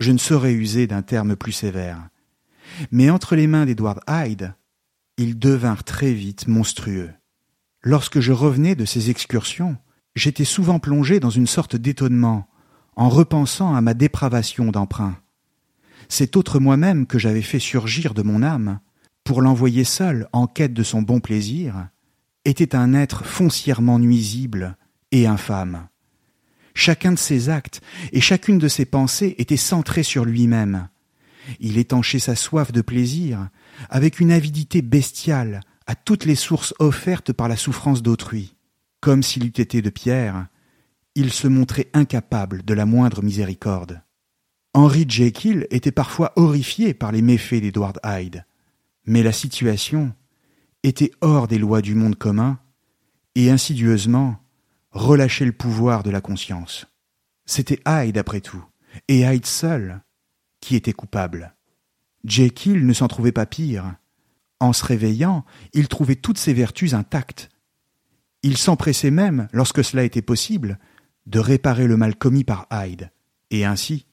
Je 0.00 0.12
ne 0.12 0.18
saurais 0.18 0.52
user 0.52 0.86
d'un 0.86 1.02
terme 1.02 1.36
plus 1.36 1.52
sévère. 1.52 2.08
Mais 2.90 3.10
entre 3.10 3.36
les 3.36 3.46
mains 3.46 3.66
d'Edward 3.66 4.00
Hyde, 4.08 4.54
ils 5.18 5.38
devinrent 5.38 5.84
très 5.84 6.12
vite 6.12 6.46
monstrueux. 6.46 7.10
Lorsque 7.82 8.20
je 8.20 8.32
revenais 8.32 8.74
de 8.74 8.84
ces 8.84 9.10
excursions, 9.10 9.76
j'étais 10.14 10.44
souvent 10.44 10.78
plongé 10.78 11.20
dans 11.20 11.30
une 11.30 11.46
sorte 11.46 11.76
d'étonnement, 11.76 12.48
en 12.96 13.08
repensant 13.08 13.74
à 13.74 13.80
ma 13.80 13.94
dépravation 13.94 14.72
d'emprunt. 14.72 15.16
Cet 16.08 16.36
autre 16.36 16.58
moi-même 16.58 17.06
que 17.06 17.18
j'avais 17.18 17.42
fait 17.42 17.58
surgir 17.58 18.14
de 18.14 18.22
mon 18.22 18.42
âme 18.42 18.80
pour 19.26 19.42
l'envoyer 19.42 19.84
seul 19.84 20.28
en 20.32 20.46
quête 20.46 20.72
de 20.72 20.84
son 20.84 21.02
bon 21.02 21.20
plaisir, 21.20 21.88
était 22.44 22.76
un 22.76 22.94
être 22.94 23.26
foncièrement 23.26 23.98
nuisible 23.98 24.76
et 25.10 25.26
infâme. 25.26 25.88
Chacun 26.74 27.12
de 27.12 27.18
ses 27.18 27.48
actes 27.48 27.80
et 28.12 28.20
chacune 28.20 28.58
de 28.58 28.68
ses 28.68 28.84
pensées 28.84 29.34
était 29.38 29.56
centrée 29.56 30.04
sur 30.04 30.24
lui-même. 30.24 30.88
Il 31.58 31.76
étanchait 31.76 32.20
sa 32.20 32.36
soif 32.36 32.70
de 32.70 32.82
plaisir 32.82 33.48
avec 33.88 34.20
une 34.20 34.32
avidité 34.32 34.82
bestiale 34.82 35.60
à 35.86 35.94
toutes 35.94 36.24
les 36.24 36.34
sources 36.34 36.74
offertes 36.78 37.32
par 37.32 37.48
la 37.48 37.56
souffrance 37.56 38.02
d'autrui. 38.02 38.54
Comme 39.00 39.22
s'il 39.22 39.44
eût 39.44 39.60
été 39.60 39.82
de 39.82 39.90
pierre, 39.90 40.48
il 41.14 41.32
se 41.32 41.48
montrait 41.48 41.88
incapable 41.94 42.62
de 42.62 42.74
la 42.74 42.86
moindre 42.86 43.22
miséricorde. 43.22 44.02
Henry 44.74 45.06
Jekyll 45.08 45.66
était 45.70 45.92
parfois 45.92 46.32
horrifié 46.36 46.92
par 46.92 47.10
les 47.10 47.22
méfaits 47.22 47.62
d'Edward 47.62 47.98
Hyde. 48.04 48.44
Mais 49.06 49.22
la 49.22 49.32
situation 49.32 50.12
était 50.82 51.12
hors 51.22 51.48
des 51.48 51.58
lois 51.58 51.80
du 51.80 51.94
monde 51.94 52.16
commun 52.16 52.58
et 53.34 53.50
insidieusement 53.50 54.36
relâchait 54.90 55.46
le 55.46 55.52
pouvoir 55.52 56.02
de 56.02 56.10
la 56.10 56.20
conscience. 56.20 56.86
C'était 57.46 57.80
Hyde 57.86 58.18
après 58.18 58.40
tout, 58.40 58.64
et 59.08 59.20
Hyde 59.20 59.46
seul, 59.46 60.02
qui 60.60 60.76
était 60.76 60.92
coupable. 60.92 61.55
Jekyll 62.26 62.84
ne 62.84 62.92
s'en 62.92 63.08
trouvait 63.08 63.32
pas 63.32 63.46
pire. 63.46 63.94
En 64.60 64.72
se 64.72 64.84
réveillant, 64.84 65.44
il 65.72 65.88
trouvait 65.88 66.16
toutes 66.16 66.38
ses 66.38 66.52
vertus 66.52 66.92
intactes. 66.92 67.50
Il 68.42 68.56
s'empressait 68.56 69.10
même, 69.10 69.48
lorsque 69.52 69.84
cela 69.84 70.04
était 70.04 70.22
possible, 70.22 70.78
de 71.26 71.38
réparer 71.38 71.86
le 71.86 71.96
mal 71.96 72.16
commis 72.16 72.44
par 72.44 72.66
Hyde, 72.70 73.10
et 73.50 73.64
ainsi, 73.64 74.06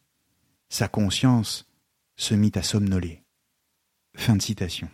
sa 0.69 0.87
conscience 0.87 1.69
se 2.15 2.33
mit 2.33 2.51
à 2.55 2.63
somnoler. 2.63 3.23
Fin 4.15 4.35
de 4.35 4.41
citation. 4.41 4.89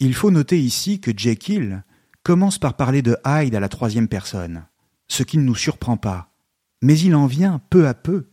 Il 0.00 0.14
faut 0.14 0.30
noter 0.30 0.60
ici 0.60 1.00
que 1.00 1.16
Jekyll 1.16 1.84
commence 2.22 2.58
par 2.58 2.76
parler 2.76 3.02
de 3.02 3.16
Hyde 3.24 3.54
à 3.54 3.60
la 3.60 3.68
troisième 3.68 4.08
personne, 4.08 4.66
ce 5.06 5.22
qui 5.22 5.38
ne 5.38 5.42
nous 5.42 5.54
surprend 5.54 5.96
pas, 5.96 6.32
mais 6.82 6.98
il 6.98 7.14
en 7.14 7.26
vient 7.26 7.60
peu 7.70 7.86
à 7.88 7.94
peu 7.94 8.28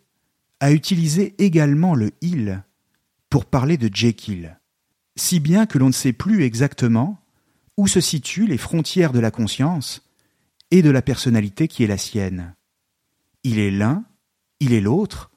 à 0.60 0.72
utiliser 0.72 1.36
également 1.44 1.96
le 1.96 2.12
il 2.22 2.64
pour 3.36 3.44
parler 3.44 3.76
de 3.76 3.94
Jekyll, 3.94 4.62
si 5.18 5.42
bien 5.42 5.66
que 5.66 5.78
l'on 5.78 5.88
ne 5.88 5.92
sait 5.92 6.14
plus 6.14 6.46
exactement 6.46 7.20
où 7.76 7.86
se 7.86 8.00
situent 8.00 8.48
les 8.48 8.58
frontières 8.58 9.12
de 9.12 9.20
la 9.20 9.30
conscience 9.30 10.04
et 10.72 10.82
de 10.82 10.90
la 10.90 11.02
personnalité 11.02 11.68
qui 11.68 11.84
est 11.84 11.88
la 11.88 11.98
sienne. 11.98 12.56
Il 13.44 13.60
est 13.60 13.72
l'un, 13.72 14.06
il 14.62 14.72
est 14.72 14.80
l'autre, 14.80 15.32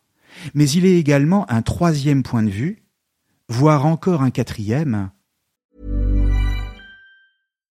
mais 0.54 0.70
il 0.70 0.84
est 0.86 0.96
également 0.96 1.50
un 1.50 1.60
troisième 1.60 2.22
point 2.22 2.44
de 2.44 2.50
vue 2.50 2.84
voire 3.48 3.84
encore 3.84 4.22
un 4.22 4.30
quatrième. 4.30 5.10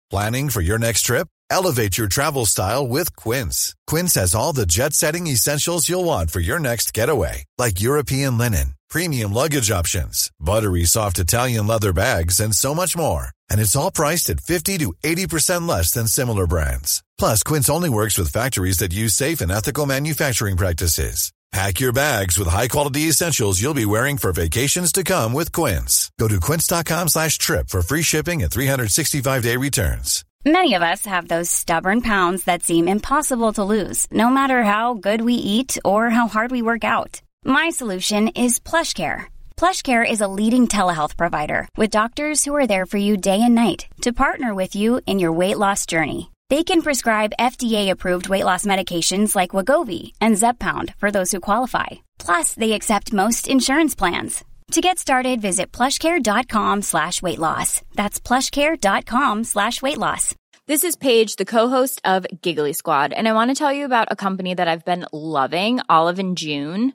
Planning 0.08 0.50
for 0.50 0.62
your 0.62 0.78
next 0.78 1.04
trip? 1.04 1.26
Elevate 1.50 1.98
your 1.98 2.08
travel 2.08 2.46
style 2.46 2.86
with 2.86 3.14
Quince. 3.16 3.74
Quince 3.86 4.14
has 4.14 4.36
all 4.36 4.54
the 4.54 4.66
jet-setting 4.66 5.26
essentials 5.26 5.88
you'll 5.88 6.04
want 6.04 6.30
for 6.30 6.40
your 6.40 6.60
next 6.60 6.94
getaway, 6.94 7.44
like 7.58 7.80
European 7.80 8.38
linen, 8.38 8.74
premium 8.92 9.32
luggage 9.32 9.70
options, 9.70 10.30
buttery 10.38 10.84
soft 10.84 11.18
Italian 11.18 11.66
leather 11.66 11.92
bags, 11.94 12.38
and 12.40 12.54
so 12.54 12.74
much 12.74 12.94
more. 12.94 13.28
And 13.50 13.60
it's 13.60 13.74
all 13.74 13.90
priced 13.90 14.28
at 14.30 14.40
50 14.40 14.78
to 14.78 14.92
80% 15.02 15.66
less 15.66 15.90
than 15.92 16.06
similar 16.06 16.46
brands. 16.46 17.02
Plus, 17.18 17.42
Quince 17.42 17.70
only 17.70 17.88
works 17.90 18.18
with 18.18 18.32
factories 18.32 18.78
that 18.78 18.92
use 18.92 19.14
safe 19.14 19.40
and 19.40 19.50
ethical 19.50 19.86
manufacturing 19.86 20.56
practices. 20.58 21.32
Pack 21.52 21.80
your 21.80 21.92
bags 21.92 22.38
with 22.38 22.48
high-quality 22.48 23.08
essentials 23.08 23.60
you'll 23.60 23.74
be 23.74 23.84
wearing 23.84 24.16
for 24.16 24.32
vacations 24.32 24.90
to 24.92 25.04
come 25.04 25.34
with 25.34 25.52
Quince. 25.52 26.10
Go 26.18 26.26
to 26.26 26.40
quince.com 26.40 27.08
slash 27.08 27.36
trip 27.36 27.68
for 27.68 27.82
free 27.82 28.00
shipping 28.00 28.42
and 28.42 28.50
365-day 28.50 29.58
returns. 29.58 30.24
Many 30.46 30.74
of 30.74 30.82
us 30.82 31.04
have 31.04 31.28
those 31.28 31.50
stubborn 31.50 32.00
pounds 32.00 32.44
that 32.44 32.62
seem 32.62 32.88
impossible 32.88 33.52
to 33.52 33.64
lose, 33.64 34.10
no 34.10 34.30
matter 34.30 34.62
how 34.62 34.94
good 34.94 35.20
we 35.20 35.34
eat 35.34 35.76
or 35.84 36.08
how 36.08 36.26
hard 36.26 36.50
we 36.50 36.62
work 36.62 36.84
out. 36.84 37.20
My 37.44 37.70
solution 37.70 38.28
is 38.28 38.58
PlushCare. 38.58 39.26
PlushCare 39.56 40.08
is 40.08 40.20
a 40.20 40.28
leading 40.28 40.66
telehealth 40.68 41.16
provider 41.16 41.68
with 41.76 41.90
doctors 41.90 42.44
who 42.44 42.54
are 42.54 42.66
there 42.66 42.86
for 42.86 42.98
you 42.98 43.16
day 43.16 43.40
and 43.40 43.54
night 43.54 43.86
to 44.02 44.12
partner 44.12 44.52
with 44.54 44.74
you 44.74 45.00
in 45.06 45.20
your 45.20 45.32
weight 45.32 45.58
loss 45.58 45.86
journey. 45.86 46.30
They 46.50 46.64
can 46.64 46.82
prescribe 46.82 47.38
FDA-approved 47.38 48.28
weight 48.28 48.44
loss 48.44 48.64
medications 48.64 49.36
like 49.36 49.50
Wagovi 49.50 50.12
and 50.20 50.34
Zepbound 50.34 50.94
for 50.96 51.10
those 51.10 51.30
who 51.30 51.40
qualify. 51.40 51.86
Plus, 52.18 52.54
they 52.54 52.72
accept 52.72 53.12
most 53.12 53.46
insurance 53.46 53.94
plans. 53.94 54.44
To 54.72 54.80
get 54.80 54.98
started, 54.98 55.40
visit 55.40 55.70
plushcare.com 55.72 56.82
slash 56.82 57.22
weight 57.22 57.38
loss. 57.38 57.82
That's 57.94 58.20
plushcare.com 58.20 59.44
slash 59.44 59.82
weight 59.82 59.98
loss. 59.98 60.34
This 60.66 60.84
is 60.84 60.96
Paige, 60.96 61.36
the 61.36 61.44
co-host 61.44 62.00
of 62.04 62.26
Giggly 62.40 62.72
Squad, 62.72 63.12
and 63.12 63.28
I 63.28 63.32
want 63.32 63.50
to 63.50 63.54
tell 63.54 63.72
you 63.72 63.84
about 63.84 64.08
a 64.10 64.16
company 64.16 64.54
that 64.54 64.68
I've 64.68 64.84
been 64.84 65.06
loving, 65.12 65.80
Olive 65.88 66.18
and 66.18 66.38
June. 66.38 66.94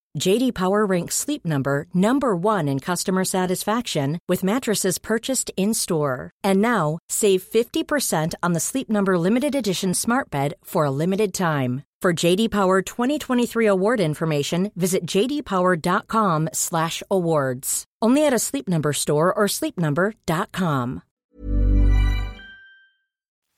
JD 0.19 0.53
Power 0.53 0.85
ranks 0.85 1.15
Sleep 1.15 1.45
Number 1.45 1.87
number 1.93 2.35
1 2.35 2.67
in 2.67 2.79
customer 2.79 3.23
satisfaction 3.23 4.19
with 4.27 4.43
mattresses 4.43 4.97
purchased 4.99 5.49
in-store. 5.57 6.31
And 6.43 6.61
now, 6.61 6.99
save 7.09 7.41
50% 7.43 8.33
on 8.43 8.53
the 8.53 8.59
Sleep 8.59 8.89
Number 8.89 9.17
limited 9.17 9.55
edition 9.55 9.93
Smart 9.93 10.29
Bed 10.29 10.55
for 10.63 10.83
a 10.85 10.91
limited 10.91 11.33
time. 11.33 11.83
For 12.01 12.13
JD 12.13 12.49
Power 12.49 12.81
2023 12.81 13.67
award 13.67 13.99
information, 13.99 14.71
visit 14.75 15.05
jdpower.com/awards. 15.05 17.83
Only 18.01 18.25
at 18.25 18.33
a 18.33 18.39
Sleep 18.39 18.67
Number 18.67 18.91
store 18.91 19.31
or 19.31 19.45
sleepnumber.com. 19.47 21.03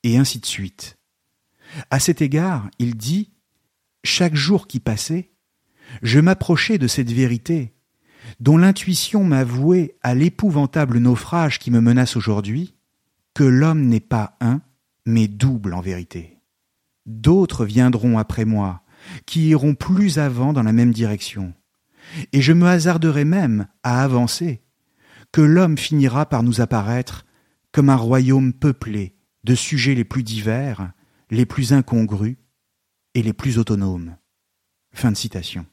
Et 0.04 0.18
ainsi 0.18 0.40
de 0.40 0.46
suite. 0.46 0.98
À 1.90 2.02
cet 2.02 2.22
égard, 2.22 2.70
il 2.80 2.98
dit 2.98 3.32
Chaque 4.04 4.36
jour 4.36 4.68
qui 4.68 4.82
passait, 4.82 5.32
je 6.02 6.20
m'approchais 6.20 6.78
de 6.78 6.88
cette 6.88 7.12
vérité, 7.12 7.74
dont 8.40 8.58
l'intuition 8.58 9.24
m'avouait 9.24 9.96
à 10.02 10.16
l'épouvantable 10.16 10.98
naufrage 11.00 11.60
qui 11.60 11.72
me 11.72 11.82
menace 11.82 12.16
aujourd'hui, 12.16 12.74
que 13.34 13.44
l'homme 13.44 13.86
n'est 13.86 14.00
pas 14.00 14.38
un, 14.42 14.62
mais 15.06 15.28
double 15.28 15.74
en 15.74 15.82
vérité. 15.82 16.40
D'autres 17.06 17.66
viendront 17.66 18.18
après 18.18 18.46
moi, 18.46 18.84
qui 19.26 19.50
iront 19.50 19.76
plus 19.76 20.20
avant 20.20 20.54
dans 20.54 20.64
la 20.64 20.74
même 20.74 20.94
direction. 20.94 21.54
Et 22.32 22.42
je 22.42 22.54
me 22.54 22.68
hasarderai 22.68 23.26
même 23.26 23.68
à 23.84 24.04
avancer 24.04 24.62
que 25.32 25.42
l'homme 25.42 25.78
finira 25.78 26.28
par 26.28 26.44
nous 26.44 26.62
apparaître 26.62 27.26
comme 27.72 27.90
un 27.90 27.96
royaume 27.96 28.54
peuplé 28.54 29.16
de 29.44 29.56
sujets 29.56 29.96
les 29.96 30.04
plus 30.04 30.24
divers, 30.24 30.92
les 31.32 31.46
plus 31.46 31.74
incongrus 31.74 32.38
et 33.16 33.24
les 33.24 33.34
plus 33.34 33.58
autonomes. 33.58 34.16
Fin 34.94 35.12
de 35.12 35.18
citation. 35.18 35.66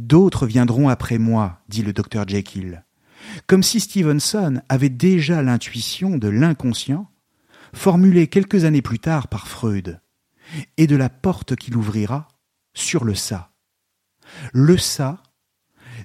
D'autres 0.00 0.46
viendront 0.46 0.88
après 0.88 1.18
moi, 1.18 1.60
dit 1.68 1.82
le 1.82 1.92
docteur 1.92 2.26
Jekyll, 2.26 2.86
comme 3.46 3.62
si 3.62 3.80
Stevenson 3.80 4.62
avait 4.70 4.88
déjà 4.88 5.42
l'intuition 5.42 6.16
de 6.16 6.26
l'inconscient, 6.26 7.10
formulée 7.74 8.26
quelques 8.26 8.64
années 8.64 8.80
plus 8.80 8.98
tard 8.98 9.28
par 9.28 9.46
Freud, 9.46 10.00
et 10.78 10.86
de 10.86 10.96
la 10.96 11.10
porte 11.10 11.54
qu'il 11.54 11.76
ouvrira 11.76 12.28
sur 12.72 13.04
le 13.04 13.14
ça. 13.14 13.52
Le 14.54 14.78
ça, 14.78 15.22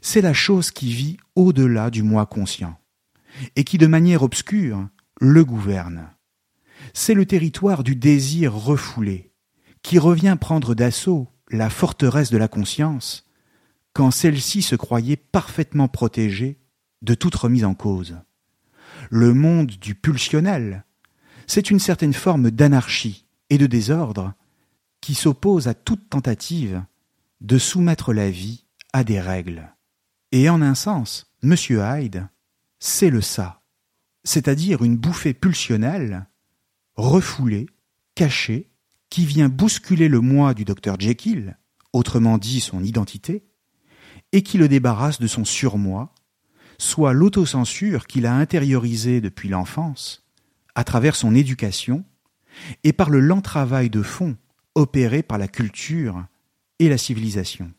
c'est 0.01 0.21
la 0.21 0.33
chose 0.33 0.71
qui 0.71 0.91
vit 0.91 1.15
au-delà 1.35 1.89
du 1.89 2.03
moi 2.03 2.25
conscient, 2.25 2.77
et 3.55 3.63
qui 3.63 3.77
de 3.77 3.87
manière 3.87 4.23
obscure 4.23 4.89
le 5.21 5.45
gouverne. 5.45 6.09
C'est 6.93 7.13
le 7.13 7.25
territoire 7.25 7.81
du 7.81 7.95
désir 7.95 8.53
refoulé, 8.53 9.31
qui 9.83 9.99
revient 9.99 10.35
prendre 10.39 10.75
d'assaut 10.75 11.29
la 11.49 11.69
forteresse 11.69 12.29
de 12.29 12.37
la 12.37 12.49
conscience, 12.49 13.24
quand 13.95 14.11
celle-ci 14.11 14.61
se 14.61 14.75
croyait 14.75 15.15
parfaitement 15.15 15.87
protégée 15.87 16.59
de 17.01 17.15
toute 17.15 17.33
remise 17.33 17.63
en 17.63 17.73
cause. 17.73 18.17
Le 19.09 19.33
monde 19.33 19.71
du 19.71 19.95
pulsionnel, 19.95 20.83
c'est 21.47 21.71
une 21.71 21.79
certaine 21.79 22.13
forme 22.13 22.51
d'anarchie 22.51 23.25
et 23.49 23.57
de 23.57 23.67
désordre 23.67 24.33
qui 24.99 25.15
s'oppose 25.15 25.69
à 25.69 25.73
toute 25.73 26.09
tentative 26.09 26.83
de 27.39 27.57
soumettre 27.57 28.11
la 28.11 28.29
vie 28.29 28.65
à 28.91 29.05
des 29.05 29.21
règles. 29.21 29.73
Et 30.33 30.49
en 30.49 30.61
un 30.61 30.75
sens, 30.75 31.31
M. 31.41 31.55
Hyde, 31.69 32.27
c'est 32.79 33.09
le 33.09 33.21
ça, 33.21 33.61
c'est-à-dire 34.25 34.83
une 34.83 34.97
bouffée 34.97 35.33
pulsionnelle, 35.33 36.27
refoulée, 36.95 37.67
cachée, 38.13 38.69
qui 39.09 39.25
vient 39.25 39.47
bousculer 39.47 40.09
le 40.09 40.19
moi 40.19 40.53
du 40.53 40.65
docteur 40.65 40.99
Jekyll, 40.99 41.57
autrement 41.93 42.37
dit 42.37 42.59
son 42.59 42.83
identité, 42.83 43.45
et 44.35 44.41
qui 44.41 44.57
le 44.57 44.67
débarrasse 44.67 45.21
de 45.21 45.27
son 45.27 45.45
surmoi, 45.45 46.13
soit 46.77 47.13
l'autocensure 47.13 48.05
qu'il 48.05 48.25
a 48.25 48.35
intériorisée 48.35 49.21
depuis 49.21 49.47
l'enfance, 49.47 50.27
à 50.75 50.83
travers 50.83 51.15
son 51.15 51.33
éducation, 51.33 52.03
et 52.83 52.91
par 52.91 53.09
le 53.09 53.21
lent 53.21 53.39
travail 53.39 53.89
de 53.89 54.01
fond 54.01 54.35
opéré 54.75 55.23
par 55.23 55.37
la 55.37 55.47
culture 55.47 56.25
et 56.79 56.89
la 56.89 56.97
civilisation. 56.97 57.71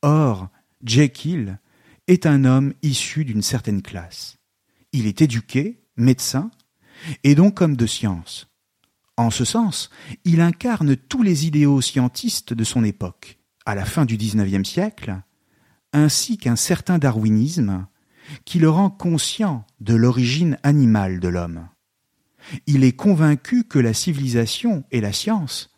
Or, 0.00 0.48
Jekyll 0.82 1.60
est 2.06 2.24
un 2.24 2.46
homme 2.46 2.72
issu 2.80 3.26
d'une 3.26 3.42
certaine 3.42 3.82
classe. 3.82 4.38
Il 4.92 5.06
est 5.06 5.20
éduqué, 5.20 5.82
médecin, 5.98 6.50
et 7.22 7.34
donc 7.34 7.60
homme 7.60 7.76
de 7.76 7.86
science. 7.86 8.48
En 9.18 9.28
ce 9.28 9.44
sens, 9.44 9.90
il 10.24 10.40
incarne 10.40 10.96
tous 10.96 11.22
les 11.22 11.46
idéaux 11.46 11.82
scientistes 11.82 12.54
de 12.54 12.64
son 12.64 12.82
époque 12.82 13.37
à 13.68 13.74
la 13.74 13.84
fin 13.84 14.06
du 14.06 14.16
XIXe 14.16 14.66
siècle, 14.66 15.20
ainsi 15.92 16.38
qu'un 16.38 16.56
certain 16.56 16.96
darwinisme 16.96 17.86
qui 18.46 18.58
le 18.58 18.70
rend 18.70 18.88
conscient 18.88 19.66
de 19.80 19.94
l'origine 19.94 20.58
animale 20.62 21.20
de 21.20 21.28
l'homme. 21.28 21.68
Il 22.66 22.82
est 22.82 22.96
convaincu 22.96 23.64
que 23.64 23.78
la 23.78 23.92
civilisation 23.92 24.84
et 24.90 25.02
la 25.02 25.12
science 25.12 25.70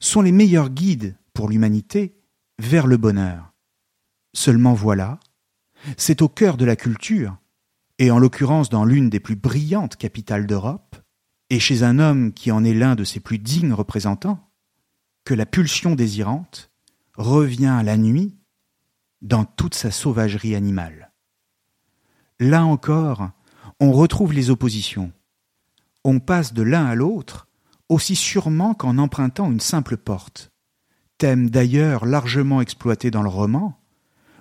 sont 0.00 0.22
les 0.22 0.32
meilleurs 0.32 0.70
guides 0.70 1.16
pour 1.34 1.48
l'humanité 1.48 2.18
vers 2.58 2.88
le 2.88 2.96
bonheur. 2.96 3.52
Seulement 4.34 4.74
voilà, 4.74 5.20
c'est 5.96 6.22
au 6.22 6.28
cœur 6.28 6.56
de 6.56 6.64
la 6.64 6.74
culture, 6.74 7.36
et 8.00 8.10
en 8.10 8.18
l'occurrence 8.18 8.70
dans 8.70 8.84
l'une 8.84 9.08
des 9.08 9.20
plus 9.20 9.36
brillantes 9.36 9.94
capitales 9.94 10.48
d'Europe, 10.48 10.96
et 11.50 11.60
chez 11.60 11.84
un 11.84 12.00
homme 12.00 12.32
qui 12.32 12.50
en 12.50 12.64
est 12.64 12.74
l'un 12.74 12.96
de 12.96 13.04
ses 13.04 13.20
plus 13.20 13.38
dignes 13.38 13.72
représentants, 13.72 14.50
que 15.24 15.32
la 15.32 15.46
pulsion 15.46 15.94
désirante 15.94 16.72
revient 17.16 17.80
la 17.84 17.96
nuit 17.96 18.36
dans 19.22 19.44
toute 19.44 19.74
sa 19.74 19.90
sauvagerie 19.90 20.54
animale. 20.54 21.12
Là 22.38 22.64
encore, 22.64 23.30
on 23.80 23.92
retrouve 23.92 24.32
les 24.32 24.50
oppositions. 24.50 25.12
On 26.04 26.20
passe 26.20 26.52
de 26.52 26.62
l'un 26.62 26.86
à 26.86 26.94
l'autre 26.94 27.48
aussi 27.88 28.16
sûrement 28.16 28.74
qu'en 28.74 28.98
empruntant 28.98 29.50
une 29.50 29.60
simple 29.60 29.96
porte, 29.96 30.50
thème 31.18 31.50
d'ailleurs 31.50 32.04
largement 32.04 32.60
exploité 32.60 33.10
dans 33.10 33.22
le 33.22 33.28
roman, 33.28 33.80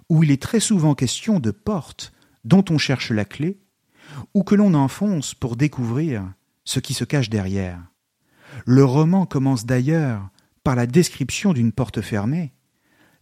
où 0.09 0.23
il 0.23 0.31
est 0.31 0.41
très 0.41 0.59
souvent 0.59 0.95
question 0.95 1.39
de 1.39 1.51
portes 1.51 2.11
dont 2.43 2.65
on 2.69 2.77
cherche 2.77 3.11
la 3.11 3.25
clé, 3.25 3.59
ou 4.33 4.43
que 4.43 4.55
l'on 4.55 4.73
enfonce 4.73 5.33
pour 5.33 5.55
découvrir 5.55 6.31
ce 6.63 6.79
qui 6.79 6.93
se 6.93 7.03
cache 7.03 7.29
derrière. 7.29 7.79
Le 8.65 8.83
roman 8.83 9.25
commence 9.25 9.65
d'ailleurs 9.65 10.29
par 10.63 10.75
la 10.75 10.87
description 10.87 11.53
d'une 11.53 11.71
porte 11.71 12.01
fermée, 12.01 12.54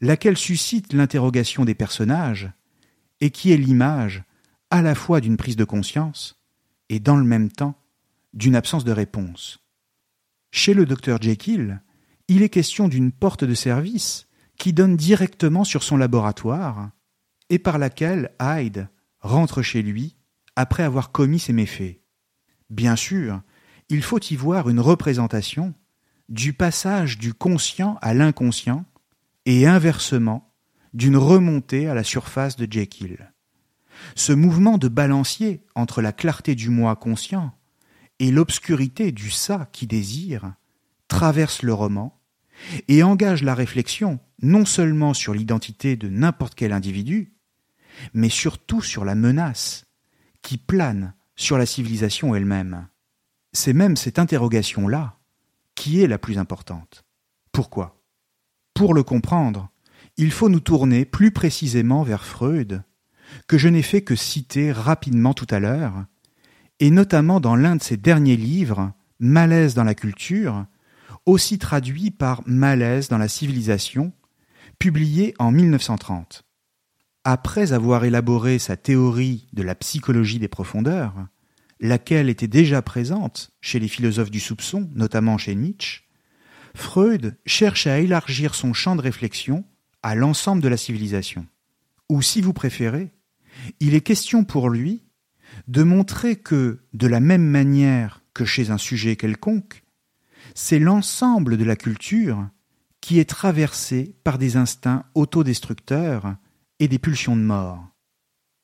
laquelle 0.03 0.37
suscite 0.37 0.91
l'interrogation 0.91 1.63
des 1.63 1.75
personnages, 1.75 2.51
et 3.21 3.31
qui 3.31 3.53
est 3.53 3.57
l'image 3.57 4.23
à 4.69 4.81
la 4.81 4.95
fois 4.95 5.21
d'une 5.21 5.37
prise 5.37 5.55
de 5.55 5.63
conscience 5.63 6.43
et 6.89 6.99
dans 6.99 7.15
le 7.15 7.23
même 7.23 7.49
temps 7.49 7.75
d'une 8.33 8.55
absence 8.55 8.83
de 8.83 8.91
réponse. 8.91 9.59
Chez 10.51 10.73
le 10.73 10.85
docteur 10.85 11.21
Jekyll, 11.21 11.81
il 12.27 12.41
est 12.41 12.49
question 12.49 12.89
d'une 12.89 13.13
porte 13.13 13.45
de 13.45 13.53
service 13.53 14.27
qui 14.57 14.73
donne 14.73 14.97
directement 14.97 15.63
sur 15.63 15.83
son 15.83 15.95
laboratoire 15.95 16.89
et 17.49 17.59
par 17.59 17.77
laquelle 17.77 18.31
Hyde 18.41 18.89
rentre 19.21 19.61
chez 19.61 19.81
lui 19.81 20.17
après 20.57 20.83
avoir 20.83 21.11
commis 21.11 21.39
ses 21.39 21.53
méfaits. 21.53 22.01
Bien 22.69 22.97
sûr, 22.97 23.41
il 23.87 24.03
faut 24.03 24.19
y 24.19 24.35
voir 24.35 24.69
une 24.69 24.81
représentation 24.81 25.73
du 26.27 26.51
passage 26.51 27.17
du 27.17 27.33
conscient 27.33 27.97
à 28.01 28.13
l'inconscient 28.13 28.85
et 29.45 29.67
inversement 29.67 30.53
d'une 30.93 31.17
remontée 31.17 31.88
à 31.88 31.93
la 31.93 32.03
surface 32.03 32.56
de 32.56 32.71
Jekyll. 32.71 33.34
Ce 34.15 34.34
mouvement 34.34 34.77
de 34.77 34.88
balancier 34.88 35.65
entre 35.75 36.01
la 36.01 36.12
clarté 36.12 36.56
du 36.56 36.69
moi 36.69 36.95
conscient 36.95 37.53
et 38.19 38.32
l'obscurité 38.32 39.12
du 39.12 39.32
ça 39.32 39.69
qui 39.71 39.88
désire 39.88 40.53
traverse 41.08 41.62
le 41.63 41.73
roman 41.73 42.19
et 42.88 43.03
engage 43.03 43.43
la 43.43 43.56
réflexion 43.56 44.19
non 44.41 44.65
seulement 44.65 45.13
sur 45.13 45.34
l'identité 45.34 45.95
de 45.95 46.10
n'importe 46.10 46.56
quel 46.56 46.71
individu, 46.71 47.34
mais 48.13 48.29
surtout 48.29 48.82
sur 48.82 49.06
la 49.06 49.15
menace 49.15 49.86
qui 50.41 50.58
plane 50.58 51.13
sur 51.36 51.58
la 51.58 51.65
civilisation 51.65 52.36
elle-même. 52.36 52.88
C'est 53.53 53.73
même 53.73 53.95
cette 53.95 54.19
interrogation-là 54.19 55.19
qui 55.75 56.01
est 56.01 56.08
la 56.08 56.17
plus 56.17 56.38
importante. 56.38 57.06
Pourquoi? 57.51 58.02
Pour 58.73 58.93
le 58.93 59.03
comprendre, 59.03 59.69
il 60.17 60.31
faut 60.31 60.49
nous 60.49 60.59
tourner 60.59 61.05
plus 61.05 61.31
précisément 61.31 62.03
vers 62.03 62.25
Freud, 62.25 62.83
que 63.47 63.57
je 63.57 63.67
n'ai 63.67 63.81
fait 63.81 64.01
que 64.01 64.15
citer 64.15 64.71
rapidement 64.71 65.33
tout 65.33 65.47
à 65.49 65.59
l'heure, 65.59 66.05
et 66.79 66.89
notamment 66.89 67.39
dans 67.39 67.55
l'un 67.55 67.75
de 67.75 67.83
ses 67.83 67.97
derniers 67.97 68.38
livres, 68.38 68.91
Malaise 69.19 69.73
dans 69.73 69.83
la 69.83 69.95
culture, 69.95 70.65
aussi 71.25 71.57
traduit 71.57 72.12
par 72.12 72.41
Malaise 72.45 73.07
dans 73.07 73.17
la 73.17 73.27
civilisation, 73.27 74.12
publié 74.79 75.33
en 75.39 75.51
1930. 75.51 76.43
Après 77.23 77.71
avoir 77.71 78.03
élaboré 78.03 78.59
sa 78.59 78.75
théorie 78.75 79.47
de 79.53 79.63
la 79.63 79.75
psychologie 79.75 80.39
des 80.39 80.49
profondeurs, 80.49 81.13
laquelle 81.79 82.29
était 82.29 82.47
déjà 82.47 82.81
présente 82.81 83.51
chez 83.62 83.79
les 83.79 83.88
philosophes 83.88 84.31
du 84.31 84.39
soupçon, 84.39 84.89
notamment 84.93 85.38
chez 85.38 85.55
Nietzsche, 85.55 86.03
Freud 86.75 87.38
cherche 87.45 87.88
à 87.88 87.99
élargir 87.99 88.55
son 88.55 88.73
champ 88.73 88.95
de 88.95 89.01
réflexion 89.01 89.65
à 90.01 90.15
l'ensemble 90.15 90.62
de 90.62 90.67
la 90.67 90.77
civilisation. 90.77 91.47
Ou 92.09 92.21
si 92.21 92.41
vous 92.41 92.53
préférez, 92.53 93.12
il 93.79 93.93
est 93.95 94.01
question 94.01 94.43
pour 94.43 94.69
lui 94.69 95.03
de 95.67 95.83
montrer 95.83 96.36
que, 96.36 96.81
de 96.93 97.07
la 97.07 97.19
même 97.19 97.45
manière 97.45 98.21
que 98.33 98.45
chez 98.45 98.71
un 98.71 98.77
sujet 98.77 99.15
quelconque, 99.15 99.83
c'est 100.55 100.79
l'ensemble 100.79 101.57
de 101.57 101.63
la 101.63 101.75
culture 101.75 102.49
qui 103.01 103.19
est 103.19 103.29
traversé 103.29 104.15
par 104.23 104.38
des 104.38 104.55
instincts 104.55 105.05
autodestructeurs 105.13 106.36
et 106.79 106.88
des 106.88 106.99
pulsions 106.99 107.36
de 107.36 107.41
mort. 107.41 107.88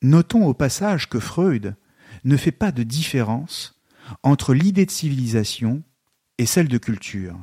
Notons 0.02 0.46
au 0.46 0.54
passage 0.54 1.08
que 1.08 1.20
Freud 1.20 1.76
ne 2.24 2.36
fait 2.36 2.52
pas 2.52 2.72
de 2.72 2.82
différence 2.82 3.80
entre 4.22 4.54
l'idée 4.54 4.86
de 4.86 4.90
civilisation 4.90 5.82
et 6.38 6.46
celle 6.46 6.68
de 6.68 6.78
culture. 6.78 7.38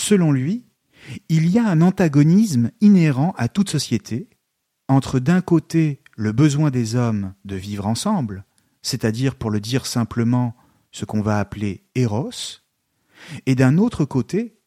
Selon 0.00 0.32
lui, 0.32 0.64
il 1.28 1.50
y 1.50 1.58
a 1.58 1.68
un 1.68 1.82
antagonisme 1.82 2.70
inhérent 2.80 3.34
à 3.36 3.48
toute 3.48 3.68
société 3.68 4.30
entre 4.88 5.18
d'un 5.18 5.42
côté 5.42 6.02
le 6.16 6.32
besoin 6.32 6.70
des 6.70 6.96
hommes 6.96 7.34
de 7.44 7.54
vivre 7.54 7.86
ensemble, 7.86 8.46
c'est-à-dire 8.80 9.34
pour 9.34 9.50
le 9.50 9.60
dire 9.60 9.84
simplement 9.84 10.56
ce 10.90 11.04
qu'on 11.04 11.20
va 11.20 11.38
appeler 11.38 11.84
Eros, 11.94 12.62
et 13.44 13.54
d'un 13.54 13.76
autre 13.76 14.06
côté 14.06 14.58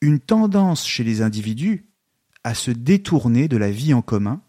une 0.00 0.18
tendance 0.18 0.84
chez 0.84 1.04
les 1.04 1.22
individus 1.22 1.88
à 2.42 2.52
se 2.52 2.72
détourner 2.72 3.46
de 3.46 3.56
la 3.56 3.70
vie 3.70 3.94
en 3.94 4.02
commun 4.02 4.42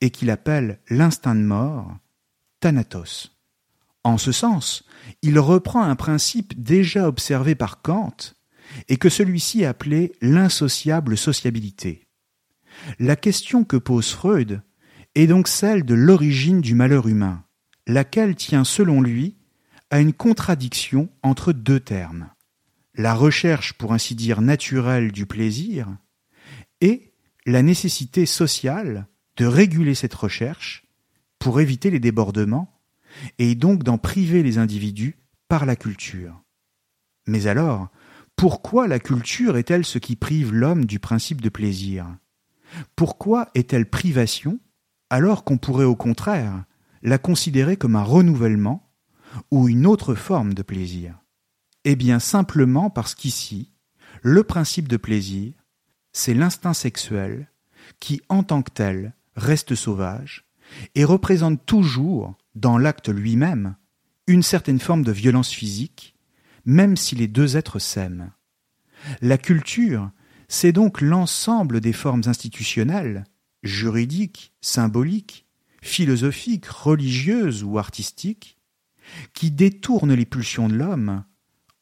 et 0.00 0.08
qu'il 0.08 0.30
appelle 0.30 0.80
l'instinct 0.88 1.34
de 1.34 1.42
mort, 1.42 1.94
Thanatos. 2.58 3.36
En 4.02 4.16
ce 4.16 4.32
sens, 4.32 4.86
il 5.20 5.38
reprend 5.38 5.82
un 5.82 5.94
principe 5.94 6.62
déjà 6.62 7.06
observé 7.06 7.54
par 7.54 7.82
Kant 7.82 8.33
et 8.88 8.96
que 8.96 9.08
celui-ci 9.08 9.64
appelait 9.64 10.12
l'insociable 10.20 11.16
sociabilité. 11.16 12.06
La 12.98 13.16
question 13.16 13.64
que 13.64 13.76
pose 13.76 14.10
Freud 14.10 14.62
est 15.14 15.26
donc 15.26 15.48
celle 15.48 15.84
de 15.84 15.94
l'origine 15.94 16.60
du 16.60 16.74
malheur 16.74 17.06
humain, 17.06 17.44
laquelle 17.86 18.34
tient 18.34 18.64
selon 18.64 19.00
lui 19.00 19.36
à 19.90 20.00
une 20.00 20.12
contradiction 20.12 21.08
entre 21.22 21.52
deux 21.52 21.80
termes 21.80 22.30
la 22.96 23.14
recherche 23.14 23.72
pour 23.74 23.92
ainsi 23.92 24.14
dire 24.14 24.40
naturelle 24.40 25.12
du 25.12 25.26
plaisir 25.26 25.88
et 26.80 27.12
la 27.46 27.62
nécessité 27.62 28.26
sociale 28.26 29.08
de 29.36 29.46
réguler 29.46 29.94
cette 29.94 30.14
recherche 30.14 30.86
pour 31.38 31.60
éviter 31.60 31.90
les 31.90 32.00
débordements 32.00 32.80
et 33.38 33.54
donc 33.54 33.82
d'en 33.82 33.98
priver 33.98 34.42
les 34.42 34.58
individus 34.58 35.16
par 35.48 35.66
la 35.66 35.76
culture. 35.76 36.40
Mais 37.26 37.46
alors, 37.46 37.88
pourquoi 38.36 38.88
la 38.88 38.98
culture 38.98 39.56
est-elle 39.56 39.84
ce 39.84 39.98
qui 39.98 40.16
prive 40.16 40.52
l'homme 40.52 40.84
du 40.84 40.98
principe 40.98 41.40
de 41.40 41.48
plaisir? 41.48 42.06
Pourquoi 42.96 43.50
est-elle 43.54 43.88
privation 43.88 44.58
alors 45.10 45.44
qu'on 45.44 45.58
pourrait 45.58 45.84
au 45.84 45.96
contraire 45.96 46.64
la 47.02 47.18
considérer 47.18 47.76
comme 47.76 47.96
un 47.96 48.02
renouvellement 48.02 48.90
ou 49.50 49.68
une 49.68 49.86
autre 49.86 50.14
forme 50.14 50.54
de 50.54 50.62
plaisir? 50.62 51.18
Eh 51.84 51.96
bien 51.96 52.18
simplement 52.18 52.90
parce 52.90 53.14
qu'ici, 53.14 53.72
le 54.22 54.42
principe 54.42 54.88
de 54.88 54.96
plaisir, 54.96 55.52
c'est 56.12 56.34
l'instinct 56.34 56.74
sexuel 56.74 57.50
qui, 58.00 58.22
en 58.28 58.42
tant 58.42 58.62
que 58.62 58.70
tel, 58.70 59.14
reste 59.36 59.74
sauvage 59.74 60.46
et 60.94 61.04
représente 61.04 61.64
toujours, 61.66 62.34
dans 62.54 62.78
l'acte 62.78 63.08
lui-même, 63.08 63.76
une 64.26 64.42
certaine 64.42 64.80
forme 64.80 65.02
de 65.02 65.12
violence 65.12 65.50
physique, 65.50 66.13
même 66.64 66.96
si 66.96 67.14
les 67.14 67.28
deux 67.28 67.56
êtres 67.56 67.78
s'aiment. 67.78 68.32
La 69.20 69.38
culture, 69.38 70.10
c'est 70.48 70.72
donc 70.72 71.00
l'ensemble 71.00 71.80
des 71.80 71.92
formes 71.92 72.22
institutionnelles, 72.26 73.24
juridiques, 73.62 74.52
symboliques, 74.60 75.46
philosophiques, 75.82 76.66
religieuses 76.66 77.62
ou 77.62 77.78
artistiques, 77.78 78.58
qui 79.34 79.50
détournent 79.50 80.14
les 80.14 80.24
pulsions 80.24 80.68
de 80.68 80.74
l'homme 80.74 81.24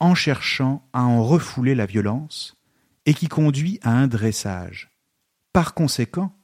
en 0.00 0.14
cherchant 0.14 0.88
à 0.92 1.04
en 1.04 1.22
refouler 1.22 1.74
la 1.74 1.86
violence 1.86 2.56
et 3.06 3.14
qui 3.14 3.28
conduit 3.28 3.78
à 3.82 3.92
un 3.92 4.08
dressage. 4.08 4.90
Par 5.52 5.74
conséquent, 5.74 6.36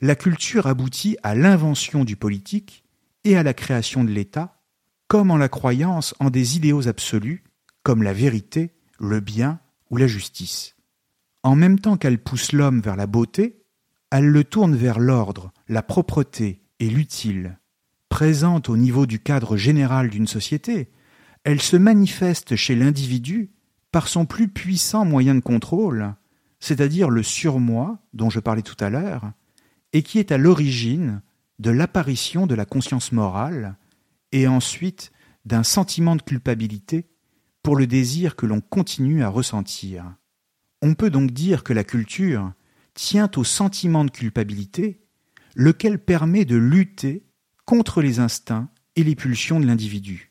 la 0.00 0.14
culture 0.14 0.66
aboutit 0.66 1.16
à 1.22 1.34
l'invention 1.34 2.04
du 2.04 2.16
politique 2.16 2.84
et 3.24 3.36
à 3.36 3.42
la 3.42 3.54
création 3.54 4.04
de 4.04 4.10
l'État, 4.10 4.60
comme 5.08 5.30
en 5.30 5.36
la 5.36 5.48
croyance 5.48 6.14
en 6.20 6.30
des 6.30 6.56
idéaux 6.56 6.88
absolus, 6.88 7.44
comme 7.86 8.02
la 8.02 8.12
vérité, 8.12 8.72
le 8.98 9.20
bien 9.20 9.60
ou 9.90 9.96
la 9.96 10.08
justice. 10.08 10.74
En 11.44 11.54
même 11.54 11.78
temps 11.78 11.96
qu'elle 11.96 12.18
pousse 12.18 12.50
l'homme 12.50 12.80
vers 12.80 12.96
la 12.96 13.06
beauté, 13.06 13.62
elle 14.10 14.26
le 14.26 14.42
tourne 14.42 14.74
vers 14.74 14.98
l'ordre, 14.98 15.52
la 15.68 15.84
propreté 15.84 16.62
et 16.80 16.90
l'utile. 16.90 17.60
Présente 18.08 18.68
au 18.70 18.76
niveau 18.76 19.06
du 19.06 19.20
cadre 19.20 19.56
général 19.56 20.10
d'une 20.10 20.26
société, 20.26 20.90
elle 21.44 21.62
se 21.62 21.76
manifeste 21.76 22.56
chez 22.56 22.74
l'individu 22.74 23.52
par 23.92 24.08
son 24.08 24.26
plus 24.26 24.48
puissant 24.48 25.04
moyen 25.04 25.36
de 25.36 25.40
contrôle, 25.40 26.16
c'est-à-dire 26.58 27.08
le 27.08 27.22
surmoi 27.22 28.00
dont 28.14 28.30
je 28.30 28.40
parlais 28.40 28.62
tout 28.62 28.84
à 28.84 28.90
l'heure, 28.90 29.30
et 29.92 30.02
qui 30.02 30.18
est 30.18 30.32
à 30.32 30.38
l'origine 30.38 31.22
de 31.60 31.70
l'apparition 31.70 32.48
de 32.48 32.56
la 32.56 32.64
conscience 32.64 33.12
morale 33.12 33.76
et 34.32 34.48
ensuite 34.48 35.12
d'un 35.44 35.62
sentiment 35.62 36.16
de 36.16 36.22
culpabilité 36.22 37.06
pour 37.66 37.74
le 37.74 37.88
désir 37.88 38.36
que 38.36 38.46
l'on 38.46 38.60
continue 38.60 39.24
à 39.24 39.28
ressentir. 39.28 40.14
On 40.82 40.94
peut 40.94 41.10
donc 41.10 41.32
dire 41.32 41.64
que 41.64 41.72
la 41.72 41.82
culture 41.82 42.52
tient 42.94 43.28
au 43.34 43.42
sentiment 43.42 44.04
de 44.04 44.10
culpabilité, 44.12 45.02
lequel 45.56 45.98
permet 45.98 46.44
de 46.44 46.54
lutter 46.54 47.26
contre 47.64 48.02
les 48.02 48.20
instincts 48.20 48.70
et 48.94 49.02
les 49.02 49.16
pulsions 49.16 49.58
de 49.58 49.66
l'individu. 49.66 50.30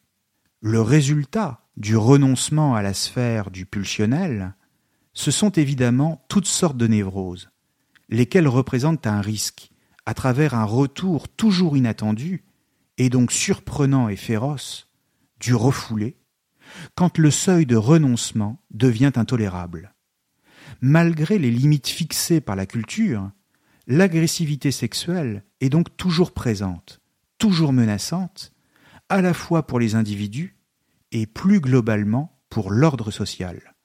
Le 0.62 0.80
résultat 0.80 1.67
du 1.76 1.98
renoncement 1.98 2.74
à 2.74 2.82
la 2.82 2.93
sphère 2.93 3.52
du 3.52 3.65
pulsionnel, 3.65 4.56
ce 5.12 5.30
sont 5.30 5.52
évidemment 5.52 6.24
toutes 6.30 6.48
sortes 6.48 6.78
de 6.78 6.88
névroses, 6.88 7.50
lesquelles 8.08 8.48
représentent 8.48 9.08
un 9.08 9.19
risque, 9.19 9.71
à 10.06 10.13
travers 10.13 10.54
un 10.54 10.63
retour 10.63 11.28
toujours 11.28 11.76
inattendu, 11.76 12.45
et 12.98 13.10
donc 13.10 13.34
surprenant 13.34 14.08
et 14.08 14.15
féroce, 14.15 14.88
du 15.41 15.54
refoulé, 15.54 16.15
quand 16.95 17.17
le 17.17 17.32
seuil 17.32 17.65
de 17.65 17.75
renoncement 17.75 18.62
devient 18.71 19.12
intolérable. 19.15 19.93
Malgré 20.82 21.38
les 21.38 21.51
limites 21.51 21.88
fixées 21.88 22.41
par 22.41 22.56
la 22.56 22.65
culture, 22.65 23.32
l'agressivité 23.88 24.71
sexuelle 24.71 25.43
est 25.62 25.69
donc 25.69 25.95
toujours 25.97 26.34
présente, 26.34 27.01
toujours 27.38 27.73
menaçante, 27.73 28.51
à 29.10 29.21
la 29.21 29.34
fois 29.34 29.67
pour 29.67 29.80
les 29.80 29.95
individus 29.95 30.58
et 31.12 31.28
plus 31.28 31.60
globalement 31.60 32.39
pour 32.49 32.71
l'ordre 32.71 33.12
social. 33.12 33.75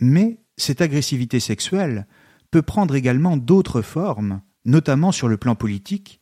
Mais 0.00 0.40
cette 0.56 0.80
agressivité 0.80 1.40
sexuelle 1.40 2.06
peut 2.50 2.62
prendre 2.62 2.94
également 2.94 3.36
d'autres 3.36 3.82
formes, 3.82 4.40
notamment 4.64 5.12
sur 5.12 5.28
le 5.28 5.36
plan 5.36 5.54
politique, 5.54 6.20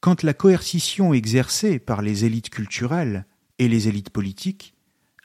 quand 0.00 0.22
la 0.22 0.34
coercition 0.34 1.14
exercée 1.14 1.78
par 1.78 2.02
les 2.02 2.24
élites 2.24 2.50
culturelles 2.50 3.26
et 3.58 3.68
les 3.68 3.88
élites 3.88 4.10
politiques 4.10 4.74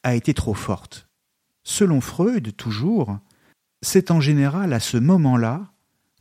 a 0.08 0.15
été 0.15 0.34
trop 0.34 0.54
forte. 0.54 1.10
Selon 1.65 2.00
Freud, 2.00 2.56
toujours, 2.56 3.20
c'est 3.82 4.10
en 4.10 4.22
général 4.22 4.72
à 4.72 4.80
ce 4.80 4.96
moment-là 4.96 5.74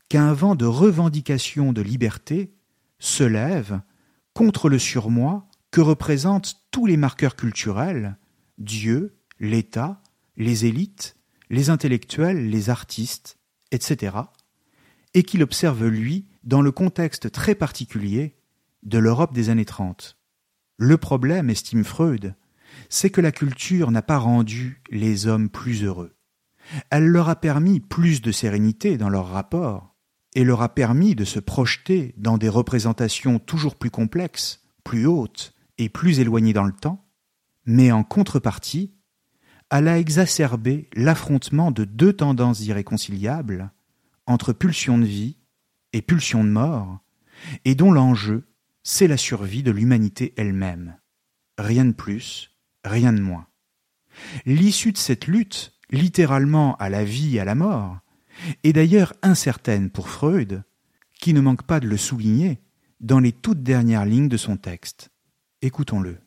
qu'un 0.08 0.32
vent 0.32 0.56
de 0.56 0.64
revendication 0.64 1.72
de 1.72 1.82
liberté 1.82 2.52
se 2.98 3.22
lève 3.22 3.80
contre 4.34 4.68
le 4.68 4.80
surmoi 4.80 5.46
que 5.70 5.80
représentent 5.80 6.56
tous 6.72 6.86
les 6.86 6.96
marqueurs 6.96 7.36
culturels, 7.36 8.18
Dieu, 8.58 9.14
l'État, 9.38 10.02
les 10.36 10.66
élites, 10.66 11.16
les 11.48 11.70
intellectuels, 11.70 12.50
les 12.50 12.70
artistes, 12.70 13.38
etc., 13.70 14.16
et 15.14 15.22
qu'il 15.22 15.44
observe, 15.44 15.86
lui, 15.86 16.26
dans 16.42 16.60
le 16.60 16.72
contexte 16.72 17.30
très 17.30 17.54
particulier 17.54 18.34
de 18.82 18.98
l'Europe 18.98 19.32
des 19.32 19.48
années 19.48 19.64
30. 19.64 20.18
Le 20.76 20.96
problème, 20.96 21.50
estime 21.50 21.84
Freud, 21.84 22.34
c'est 22.88 23.10
que 23.10 23.20
la 23.20 23.32
culture 23.32 23.90
n'a 23.90 24.02
pas 24.02 24.18
rendu 24.18 24.82
les 24.90 25.26
hommes 25.26 25.48
plus 25.48 25.84
heureux. 25.84 26.16
Elle 26.90 27.06
leur 27.06 27.28
a 27.28 27.36
permis 27.36 27.80
plus 27.80 28.22
de 28.22 28.32
sérénité 28.32 28.96
dans 28.98 29.08
leurs 29.08 29.28
rapports, 29.28 29.96
et 30.34 30.44
leur 30.44 30.60
a 30.62 30.74
permis 30.74 31.14
de 31.14 31.24
se 31.24 31.40
projeter 31.40 32.14
dans 32.18 32.36
des 32.38 32.48
représentations 32.48 33.38
toujours 33.38 33.76
plus 33.76 33.90
complexes, 33.90 34.64
plus 34.84 35.06
hautes 35.06 35.54
et 35.78 35.88
plus 35.88 36.20
éloignées 36.20 36.52
dans 36.52 36.64
le 36.64 36.72
temps, 36.72 37.06
mais 37.64 37.90
en 37.90 38.04
contrepartie, 38.04 38.94
elle 39.70 39.88
a 39.88 39.98
exacerbé 39.98 40.88
l'affrontement 40.94 41.70
de 41.70 41.84
deux 41.84 42.12
tendances 42.12 42.60
irréconciliables 42.60 43.72
entre 44.26 44.52
pulsion 44.52 44.98
de 44.98 45.06
vie 45.06 45.38
et 45.92 46.02
pulsion 46.02 46.44
de 46.44 46.50
mort, 46.50 47.00
et 47.64 47.74
dont 47.74 47.92
l'enjeu, 47.92 48.46
c'est 48.82 49.08
la 49.08 49.16
survie 49.16 49.62
de 49.62 49.70
l'humanité 49.70 50.34
elle-même. 50.36 50.98
Rien 51.58 51.84
de 51.84 51.92
plus, 51.92 52.55
rien 52.86 53.12
de 53.12 53.20
moins. 53.20 53.46
L'issue 54.44 54.92
de 54.92 54.98
cette 54.98 55.26
lutte, 55.26 55.74
littéralement 55.90 56.76
à 56.76 56.88
la 56.88 57.04
vie 57.04 57.36
et 57.36 57.40
à 57.40 57.44
la 57.44 57.54
mort, 57.54 57.98
est 58.64 58.72
d'ailleurs 58.72 59.14
incertaine 59.22 59.90
pour 59.90 60.08
Freud, 60.08 60.64
qui 61.18 61.32
ne 61.32 61.40
manque 61.40 61.62
pas 61.64 61.80
de 61.80 61.88
le 61.88 61.96
souligner 61.96 62.60
dans 63.00 63.18
les 63.18 63.32
toutes 63.32 63.62
dernières 63.62 64.06
lignes 64.06 64.28
de 64.28 64.36
son 64.36 64.56
texte. 64.56 65.10
Écoutons-le. 65.62 66.18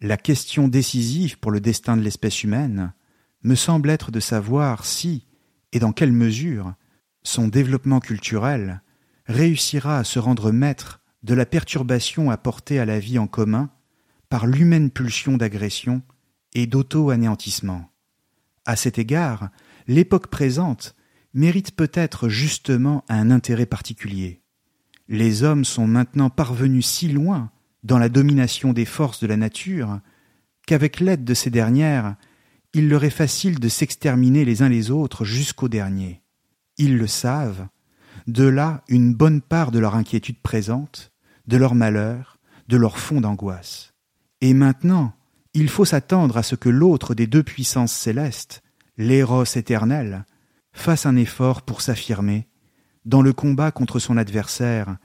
La 0.00 0.16
question 0.16 0.68
décisive 0.68 1.38
pour 1.38 1.50
le 1.50 1.60
destin 1.60 1.96
de 1.96 2.02
l'espèce 2.02 2.42
humaine 2.42 2.92
me 3.42 3.54
semble 3.54 3.90
être 3.90 4.10
de 4.10 4.20
savoir 4.20 4.84
si, 4.84 5.26
et 5.72 5.78
dans 5.78 5.92
quelle 5.92 6.12
mesure, 6.12 6.74
son 7.22 7.48
développement 7.48 8.00
culturel 8.00 8.82
réussira 9.26 9.98
à 9.98 10.04
se 10.04 10.18
rendre 10.18 10.52
maître 10.52 11.00
de 11.22 11.34
la 11.34 11.46
perturbation 11.46 12.30
apportée 12.30 12.78
à 12.78 12.84
la 12.84 12.98
vie 12.98 13.18
en 13.18 13.26
commun 13.26 13.70
par 14.28 14.46
l'humaine 14.46 14.90
pulsion 14.90 15.36
d'agression 15.36 16.02
et 16.54 16.66
d'auto-anéantissement. 16.66 17.90
À 18.64 18.76
cet 18.76 18.98
égard, 18.98 19.50
l'époque 19.86 20.28
présente 20.28 20.96
mérite 21.34 21.72
peut-être 21.76 22.28
justement 22.28 23.04
un 23.08 23.30
intérêt 23.30 23.66
particulier. 23.66 24.42
Les 25.08 25.42
hommes 25.42 25.64
sont 25.64 25.86
maintenant 25.86 26.30
parvenus 26.30 26.86
si 26.86 27.08
loin 27.08 27.50
dans 27.84 27.98
la 27.98 28.08
domination 28.08 28.72
des 28.72 28.84
forces 28.84 29.20
de 29.20 29.26
la 29.26 29.36
nature 29.36 30.00
qu'avec 30.66 30.98
l'aide 30.98 31.24
de 31.24 31.34
ces 31.34 31.50
dernières, 31.50 32.16
il 32.74 32.88
leur 32.88 33.04
est 33.04 33.10
facile 33.10 33.60
de 33.60 33.68
s'exterminer 33.68 34.44
les 34.44 34.62
uns 34.62 34.68
les 34.68 34.90
autres 34.90 35.24
jusqu'au 35.24 35.68
dernier. 35.68 36.22
Ils 36.78 36.98
le 36.98 37.06
savent, 37.06 37.68
de 38.26 38.44
là 38.44 38.82
une 38.88 39.14
bonne 39.14 39.40
part 39.40 39.70
de 39.70 39.78
leur 39.78 39.94
inquiétude 39.94 40.40
présente, 40.42 41.12
de 41.46 41.56
leur 41.56 41.74
malheur, 41.74 42.38
de 42.68 42.76
leur 42.76 42.98
fond 42.98 43.20
d'angoisse. 43.20 43.94
Et 44.40 44.54
maintenant, 44.54 45.14
il 45.54 45.68
faut 45.68 45.84
s'attendre 45.84 46.36
à 46.36 46.42
ce 46.42 46.54
que 46.54 46.68
l'autre 46.68 47.14
des 47.14 47.26
deux 47.26 47.42
puissances 47.42 47.92
célestes, 47.92 48.62
l'éros 48.98 49.44
éternel, 49.44 50.24
fasse 50.72 51.06
un 51.06 51.16
effort 51.16 51.62
pour 51.62 51.80
s'affirmer 51.80 52.46
dans 53.06 53.22
le 53.22 53.32
combat 53.32 53.70
contre 53.70 53.98
son 53.98 54.16
adversaire 54.16 54.98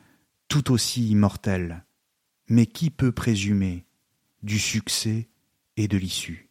tout 0.48 0.72
aussi 0.72 1.08
immortel. 1.10 1.86
Mais 2.50 2.66
qui 2.66 2.90
peut 2.90 3.14
présumer 3.14 3.86
du 4.44 4.60
succès 4.60 5.30
et 5.78 5.88
de 5.88 5.98
l'issue? 5.98 6.50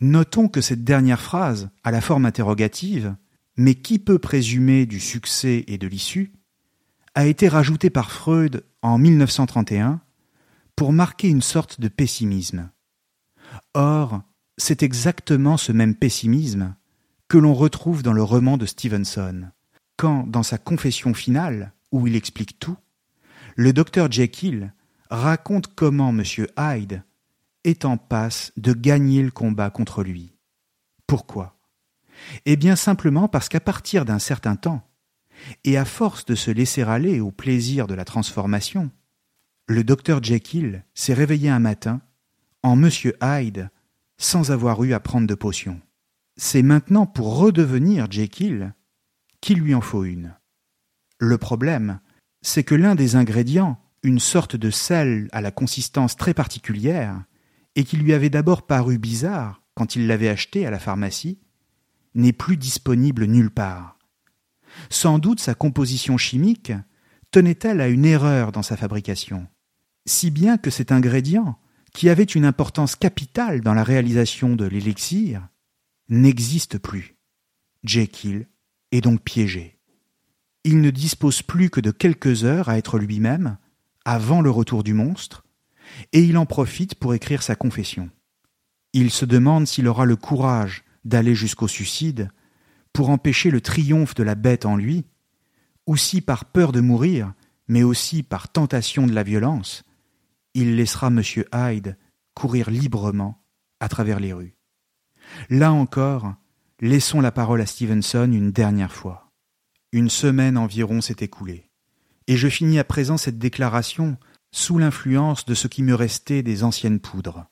Notons 0.00 0.48
que 0.48 0.60
cette 0.60 0.84
dernière 0.84 1.20
phrase 1.20 1.70
a 1.84 1.90
la 1.90 2.00
forme 2.00 2.26
interrogative, 2.26 3.16
mais 3.56 3.74
qui 3.74 3.98
peut 3.98 4.18
présumer 4.18 4.84
du 4.84 5.00
succès 5.00 5.64
et 5.68 5.78
de 5.78 5.86
l'issue, 5.86 6.32
a 7.14 7.26
été 7.26 7.48
rajoutée 7.48 7.90
par 7.90 8.10
Freud 8.10 8.64
en 8.82 8.98
1931 8.98 10.00
pour 10.76 10.92
marquer 10.92 11.28
une 11.28 11.42
sorte 11.42 11.80
de 11.80 11.88
pessimisme. 11.88 12.70
Or, 13.74 14.22
c'est 14.56 14.82
exactement 14.82 15.56
ce 15.56 15.72
même 15.72 15.94
pessimisme 15.94 16.74
que 17.28 17.38
l'on 17.38 17.54
retrouve 17.54 18.02
dans 18.02 18.12
le 18.12 18.22
roman 18.22 18.56
de 18.56 18.66
Stevenson, 18.66 19.50
quand, 19.96 20.26
dans 20.26 20.42
sa 20.42 20.58
confession 20.58 21.14
finale, 21.14 21.72
où 21.90 22.06
il 22.06 22.16
explique 22.16 22.58
tout, 22.58 22.76
le 23.56 23.72
docteur 23.72 24.10
Jekyll 24.10 24.72
raconte 25.10 25.74
comment 25.74 26.10
M. 26.10 26.22
Hyde 26.58 27.02
est 27.64 27.84
en 27.84 27.96
passe 27.96 28.52
de 28.56 28.72
gagner 28.72 29.22
le 29.22 29.30
combat 29.30 29.70
contre 29.70 30.02
lui. 30.02 30.34
Pourquoi? 31.06 31.58
Eh 32.46 32.56
bien 32.56 32.76
simplement 32.76 33.28
parce 33.28 33.48
qu'à 33.48 33.60
partir 33.60 34.04
d'un 34.04 34.18
certain 34.18 34.56
temps, 34.56 34.88
et 35.64 35.76
à 35.76 35.84
force 35.84 36.24
de 36.24 36.34
se 36.34 36.50
laisser 36.50 36.82
aller 36.82 37.20
au 37.20 37.30
plaisir 37.30 37.86
de 37.86 37.94
la 37.94 38.04
transformation, 38.04 38.90
le 39.66 39.84
docteur 39.84 40.22
Jekyll 40.22 40.84
s'est 40.94 41.14
réveillé 41.14 41.48
un 41.48 41.58
matin 41.58 42.00
en 42.62 42.76
Monsieur 42.76 43.14
Hyde 43.22 43.70
sans 44.18 44.50
avoir 44.50 44.82
eu 44.84 44.92
à 44.92 45.00
prendre 45.00 45.26
de 45.26 45.34
potion. 45.34 45.80
C'est 46.36 46.62
maintenant 46.62 47.06
pour 47.06 47.36
redevenir 47.36 48.10
Jekyll 48.10 48.74
qu'il 49.40 49.58
lui 49.58 49.74
en 49.74 49.80
faut 49.80 50.04
une. 50.04 50.34
Le 51.18 51.38
problème, 51.38 52.00
c'est 52.40 52.64
que 52.64 52.74
l'un 52.74 52.94
des 52.94 53.16
ingrédients, 53.16 53.78
une 54.02 54.18
sorte 54.18 54.56
de 54.56 54.70
sel 54.70 55.28
à 55.32 55.40
la 55.40 55.50
consistance 55.50 56.16
très 56.16 56.34
particulière, 56.34 57.24
et 57.74 57.84
qui 57.84 57.96
lui 57.96 58.12
avait 58.12 58.30
d'abord 58.30 58.66
paru 58.66 58.98
bizarre 58.98 59.62
quand 59.74 59.96
il 59.96 60.06
l'avait 60.06 60.28
acheté 60.28 60.66
à 60.66 60.70
la 60.70 60.78
pharmacie, 60.78 61.38
n'est 62.14 62.32
plus 62.32 62.56
disponible 62.56 63.24
nulle 63.24 63.50
part. 63.50 63.98
Sans 64.90 65.18
doute 65.18 65.40
sa 65.40 65.54
composition 65.54 66.16
chimique 66.18 66.72
tenait-elle 67.32 67.80
à 67.80 67.88
une 67.88 68.04
erreur 68.04 68.52
dans 68.52 68.62
sa 68.62 68.76
fabrication, 68.76 69.48
si 70.06 70.30
bien 70.30 70.58
que 70.58 70.70
cet 70.70 70.92
ingrédient, 70.92 71.58
qui 71.92 72.08
avait 72.08 72.22
une 72.22 72.44
importance 72.44 72.94
capitale 72.94 73.60
dans 73.60 73.74
la 73.74 73.84
réalisation 73.84 74.54
de 74.54 74.64
l'élixir, 74.64 75.48
n'existe 76.08 76.78
plus. 76.78 77.16
Jekyll 77.84 78.46
est 78.92 79.00
donc 79.00 79.22
piégé. 79.22 79.78
Il 80.64 80.80
ne 80.80 80.90
dispose 80.90 81.42
plus 81.42 81.70
que 81.70 81.80
de 81.80 81.90
quelques 81.90 82.44
heures 82.44 82.68
à 82.68 82.78
être 82.78 82.98
lui-même, 82.98 83.56
avant 84.04 84.40
le 84.40 84.50
retour 84.50 84.84
du 84.84 84.94
monstre, 84.94 85.44
et 86.12 86.22
il 86.22 86.38
en 86.38 86.46
profite 86.46 86.94
pour 86.94 87.14
écrire 87.14 87.42
sa 87.42 87.56
confession. 87.56 88.10
Il 88.92 89.10
se 89.10 89.24
demande 89.24 89.66
s'il 89.66 89.88
aura 89.88 90.04
le 90.04 90.16
courage 90.16 90.84
d'aller 91.04 91.34
jusqu'au 91.34 91.68
suicide 91.68 92.30
pour 92.92 93.10
empêcher 93.10 93.50
le 93.50 93.60
triomphe 93.60 94.14
de 94.14 94.22
la 94.22 94.34
bête 94.34 94.66
en 94.66 94.76
lui, 94.76 95.04
ou 95.86 95.96
si 95.96 96.20
par 96.20 96.44
peur 96.44 96.72
de 96.72 96.80
mourir, 96.80 97.32
mais 97.68 97.82
aussi 97.82 98.22
par 98.22 98.50
tentation 98.50 99.06
de 99.06 99.12
la 99.12 99.22
violence, 99.22 99.84
il 100.54 100.76
laissera 100.76 101.08
M. 101.08 101.22
Hyde 101.52 101.96
courir 102.34 102.70
librement 102.70 103.44
à 103.80 103.88
travers 103.88 104.20
les 104.20 104.32
rues. 104.32 104.56
Là 105.50 105.72
encore, 105.72 106.34
laissons 106.80 107.20
la 107.20 107.32
parole 107.32 107.60
à 107.60 107.66
Stevenson 107.66 108.30
une 108.32 108.52
dernière 108.52 108.92
fois. 108.92 109.30
Une 109.92 110.10
semaine 110.10 110.56
environ 110.56 111.00
s'est 111.00 111.16
écoulée, 111.20 111.70
et 112.26 112.36
je 112.36 112.48
finis 112.48 112.78
à 112.78 112.84
présent 112.84 113.16
cette 113.16 113.38
déclaration 113.38 114.16
sous 114.50 114.78
l'influence 114.78 115.44
de 115.44 115.54
ce 115.54 115.68
qui 115.68 115.82
me 115.82 115.94
restait 115.94 116.42
des 116.42 116.64
anciennes 116.64 117.00
poudres. 117.00 117.46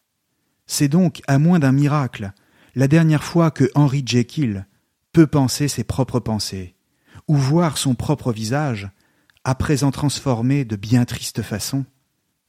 C'est 0.67 0.89
donc, 0.89 1.23
à 1.27 1.39
moins 1.39 1.59
d'un 1.59 1.73
miracle, 1.73 2.33
la 2.75 2.89
dernière 2.89 3.25
fois 3.25 3.51
que 3.51 3.71
Henry 3.75 4.03
Jekyll 4.07 4.67
peut 5.13 5.27
penser 5.27 5.67
ses 5.67 5.85
propres 5.85 6.21
pensées, 6.21 6.77
ou 7.31 7.37
voir 7.37 7.79
son 7.79 7.95
propre 7.95 8.33
visage, 8.33 8.91
à 9.45 9.55
présent 9.55 9.93
transformé 9.93 10.65
de 10.65 10.75
bien 10.75 11.05
triste 11.05 11.43
façon, 11.43 11.85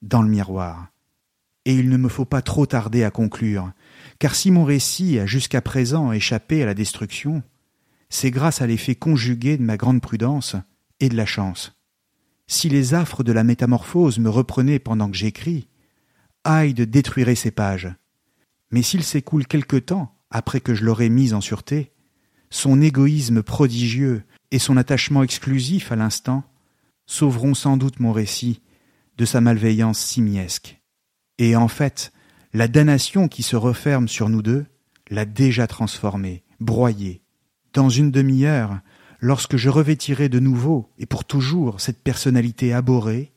dans 0.02 0.24
le 0.24 0.28
miroir. 0.28 0.88
Et 1.66 1.76
il 1.76 1.88
ne 1.88 1.98
me 1.98 2.10
faut 2.10 2.26
pas 2.26 2.42
trop 2.42 2.66
tarder 2.66 3.04
à 3.04 3.12
conclure, 3.12 3.74
car 4.18 4.34
si 4.34 4.50
mon 4.50 4.64
récit 4.64 5.20
a 5.20 5.28
jusqu'à 5.28 5.62
présent 5.62 6.12
échappé 6.12 6.64
à 6.64 6.66
la 6.66 6.74
destruction, 6.74 7.44
c'est 8.10 8.32
grâce 8.32 8.64
à 8.64 8.66
l'effet 8.66 8.96
conjugué 8.96 9.56
de 9.56 9.62
ma 9.62 9.78
grande 9.78 10.02
prudence 10.02 10.56
et 11.00 11.10
de 11.10 11.16
la 11.16 11.28
chance. 11.28 11.80
Si 12.48 12.68
les 12.68 12.96
affres 12.96 13.24
de 13.24 13.34
la 13.34 13.44
métamorphose 13.44 14.18
me 14.18 14.32
reprenaient 14.32 14.80
pendant 14.80 15.12
que 15.12 15.16
j'écris, 15.16 15.68
Hyde 16.44 16.90
détruirait 16.90 17.36
ces 17.36 17.52
pages. 17.52 17.94
Mais 18.72 18.82
s'il 18.82 19.04
s'écoule 19.04 19.46
quelque 19.46 19.78
temps 19.78 20.18
après 20.32 20.60
que 20.60 20.74
je 20.74 20.86
l'aurai 20.86 21.10
mise 21.10 21.36
en 21.36 21.42
sûreté, 21.42 21.92
son 22.50 22.82
égoïsme 22.82 23.44
prodigieux 23.44 24.24
et 24.52 24.60
son 24.60 24.78
attachement 24.78 25.24
exclusif 25.24 25.92
à 25.92 25.96
l'instant 25.96 26.44
sauveront 27.06 27.54
sans 27.54 27.78
doute 27.78 28.00
mon 28.00 28.12
récit 28.12 28.62
de 29.18 29.26
sa 29.26 29.42
malveillance 29.42 30.00
simiesque. 30.00 30.82
Et 31.38 31.56
en 31.56 31.68
fait, 31.68 32.12
la 32.54 32.68
damnation 32.68 33.28
qui 33.28 33.44
se 33.44 33.56
referme 33.56 34.08
sur 34.08 34.30
nous 34.30 34.42
deux 34.42 34.66
l'a 35.10 35.26
déjà 35.26 35.68
transformé, 35.68 36.44
broyé. 36.60 37.22
Dans 37.74 37.90
une 37.90 38.12
demi-heure, 38.12 38.80
lorsque 39.20 39.58
je 39.58 39.70
revêtirai 39.70 40.30
de 40.30 40.40
nouveau 40.40 40.90
et 40.98 41.06
pour 41.06 41.26
toujours 41.26 41.80
cette 41.80 42.02
personnalité 42.02 42.74
abhorrée, 42.74 43.32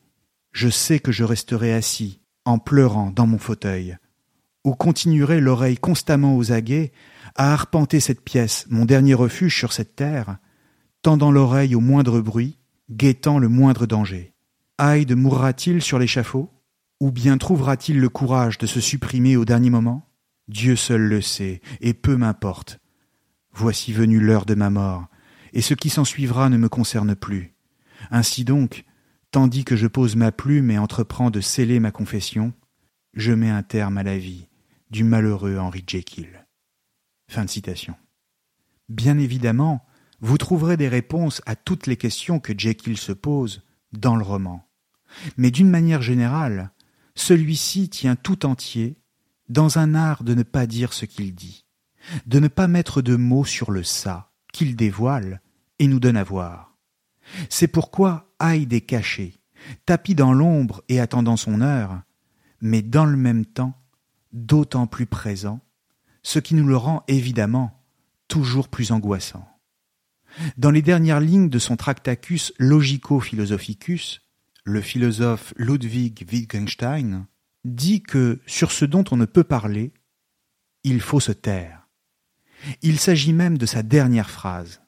je 0.51 0.69
sais 0.69 0.99
que 0.99 1.11
je 1.11 1.23
resterai 1.23 1.73
assis, 1.73 2.21
en 2.45 2.59
pleurant 2.59 3.11
dans 3.11 3.27
mon 3.27 3.37
fauteuil, 3.37 3.97
ou 4.63 4.73
continuerai 4.73 5.41
l'oreille 5.41 5.77
constamment 5.77 6.37
aux 6.37 6.51
aguets 6.51 6.91
à 7.35 7.53
arpenter 7.53 7.99
cette 7.99 8.21
pièce, 8.21 8.65
mon 8.69 8.85
dernier 8.85 9.13
refuge 9.13 9.57
sur 9.57 9.73
cette 9.73 9.95
terre, 9.95 10.37
tendant 11.05 11.29
l'oreille 11.29 11.75
au 11.75 11.81
moindre 11.81 12.19
bruit, 12.19 12.57
guettant 12.89 13.37
le 13.37 13.47
moindre 13.47 13.85
danger. 13.85 14.33
Hyde 14.81 15.15
mourra-t-il 15.15 15.83
sur 15.83 15.99
l'échafaud? 15.99 16.49
Ou 16.99 17.11
bien 17.11 17.37
trouvera-t-il 17.37 17.99
le 17.99 18.09
courage 18.09 18.57
de 18.57 18.65
se 18.65 18.79
supprimer 18.79 19.37
au 19.37 19.45
dernier 19.45 19.69
moment? 19.69 20.09
Dieu 20.47 20.75
seul 20.75 21.01
le 21.01 21.21
sait, 21.21 21.61
et 21.79 21.93
peu 21.93 22.17
m'importe. 22.17 22.79
Voici 23.53 23.93
venue 23.93 24.19
l'heure 24.19 24.47
de 24.47 24.55
ma 24.55 24.71
mort, 24.71 25.05
et 25.53 25.61
ce 25.61 25.75
qui 25.75 25.91
s'ensuivra 25.91 26.49
ne 26.49 26.57
me 26.57 26.69
concerne 26.69 27.13
plus. 27.13 27.53
Ainsi 28.09 28.43
donc, 28.43 28.83
tandis 29.29 29.63
que 29.63 29.75
je 29.75 29.85
pose 29.85 30.15
ma 30.15 30.31
plume 30.31 30.71
et 30.71 30.79
entreprends 30.79 31.29
de 31.29 31.39
sceller 31.39 31.79
ma 31.79 31.91
confession, 31.91 32.51
je 33.13 33.31
mets 33.31 33.51
un 33.51 33.61
terme 33.61 33.99
à 33.99 34.03
la 34.03 34.17
vie 34.17 34.47
du 34.89 35.03
malheureux 35.03 35.59
Henry 35.59 35.83
Jekyll. 35.85 36.47
Fin 37.29 37.45
de 37.45 37.49
citation. 37.51 37.93
Bien 38.89 39.19
évidemment, 39.19 39.85
vous 40.21 40.37
trouverez 40.37 40.77
des 40.77 40.87
réponses 40.87 41.41
à 41.45 41.55
toutes 41.55 41.87
les 41.87 41.97
questions 41.97 42.39
que 42.39 42.57
Jekyll 42.57 42.97
se 42.97 43.11
pose 43.11 43.63
dans 43.93 44.15
le 44.15 44.23
roman. 44.23 44.67
Mais 45.37 45.51
d'une 45.51 45.69
manière 45.69 46.01
générale, 46.01 46.71
celui-ci 47.15 47.89
tient 47.89 48.15
tout 48.15 48.45
entier 48.45 48.97
dans 49.49 49.77
un 49.77 49.95
art 49.95 50.23
de 50.23 50.33
ne 50.33 50.43
pas 50.43 50.67
dire 50.67 50.93
ce 50.93 51.05
qu'il 51.05 51.33
dit, 51.33 51.65
de 52.25 52.39
ne 52.39 52.47
pas 52.47 52.67
mettre 52.67 53.01
de 53.01 53.15
mots 53.15 53.45
sur 53.45 53.71
le 53.71 53.83
ça 53.83 54.31
qu'il 54.51 54.75
dévoile 54.75 55.41
et 55.79 55.87
nous 55.87 55.99
donne 55.99 56.17
à 56.17 56.23
voir. 56.23 56.75
C'est 57.49 57.67
pourquoi 57.67 58.29
Hyde 58.41 58.73
est 58.73 58.81
caché, 58.81 59.39
tapis 59.85 60.15
dans 60.15 60.33
l'ombre 60.33 60.83
et 60.89 60.99
attendant 60.99 61.37
son 61.37 61.61
heure, 61.61 62.01
mais 62.61 62.81
dans 62.81 63.05
le 63.05 63.17
même 63.17 63.45
temps 63.45 63.73
d'autant 64.31 64.87
plus 64.87 65.05
présent, 65.05 65.61
ce 66.23 66.39
qui 66.39 66.55
nous 66.55 66.67
le 66.67 66.77
rend 66.77 67.03
évidemment 67.07 67.83
toujours 68.27 68.67
plus 68.67 68.91
angoissant. 68.91 69.47
Dans 70.57 70.71
les 70.71 70.81
dernières 70.81 71.19
lignes 71.19 71.49
de 71.49 71.59
son 71.59 71.77
Tractacus 71.77 72.53
Logico-Philosophicus, 72.57 74.21
le 74.63 74.81
philosophe 74.81 75.53
Ludwig 75.57 76.25
Wittgenstein 76.31 77.27
dit 77.63 78.01
que 78.01 78.39
sur 78.45 78.71
ce 78.71 78.85
dont 78.85 79.03
on 79.11 79.17
ne 79.17 79.25
peut 79.25 79.43
parler, 79.43 79.93
il 80.83 81.01
faut 81.01 81.19
se 81.19 81.31
taire. 81.31 81.87
Il 82.81 82.99
s'agit 82.99 83.33
même 83.33 83.57
de 83.57 83.65
sa 83.65 83.83
dernière 83.83 84.29
phrase. 84.29 84.81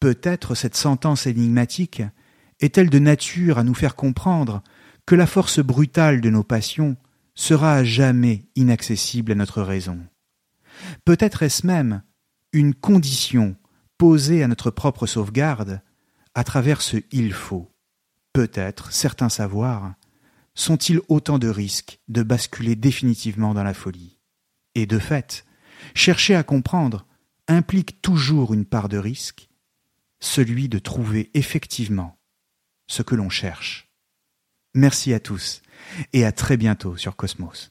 Peut-être 0.00 0.54
cette 0.54 0.76
sentence 0.76 1.26
énigmatique 1.26 2.02
est-elle 2.60 2.90
de 2.90 2.98
nature 2.98 3.58
à 3.58 3.64
nous 3.64 3.74
faire 3.74 3.96
comprendre 3.96 4.62
que 5.06 5.14
la 5.14 5.26
force 5.26 5.60
brutale 5.60 6.20
de 6.20 6.30
nos 6.30 6.44
passions 6.44 6.96
sera 7.34 7.74
à 7.74 7.84
jamais 7.84 8.46
inaccessible 8.56 9.32
à 9.32 9.36
notre 9.36 9.62
raison. 9.62 9.98
Peut-être 11.04 11.42
est-ce 11.42 11.66
même 11.66 12.02
une 12.52 12.74
condition 12.74 13.56
posée 13.98 14.42
à 14.42 14.48
notre 14.48 14.70
propre 14.70 15.06
sauvegarde 15.06 15.82
à 16.34 16.44
travers 16.44 16.80
ce 16.80 16.98
il 17.10 17.32
faut. 17.32 17.70
Peut-être 18.32 18.92
certains 18.92 19.28
savoirs 19.28 19.94
sont-ils 20.54 21.00
autant 21.08 21.38
de 21.38 21.48
risques 21.48 22.00
de 22.08 22.22
basculer 22.22 22.76
définitivement 22.76 23.54
dans 23.54 23.64
la 23.64 23.74
folie. 23.74 24.18
Et 24.74 24.86
de 24.86 24.98
fait, 24.98 25.44
chercher 25.94 26.34
à 26.34 26.42
comprendre 26.42 27.06
implique 27.48 28.00
toujours 28.02 28.54
une 28.54 28.64
part 28.64 28.88
de 28.88 28.98
risque, 28.98 29.48
celui 30.20 30.68
de 30.68 30.78
trouver 30.78 31.30
effectivement 31.34 32.18
ce 32.86 33.02
que 33.02 33.14
l'on 33.14 33.30
cherche. 33.30 33.90
Merci 34.74 35.12
à 35.12 35.20
tous 35.20 35.62
et 36.12 36.24
à 36.24 36.32
très 36.32 36.56
bientôt 36.56 36.96
sur 36.96 37.16
Cosmos. 37.16 37.70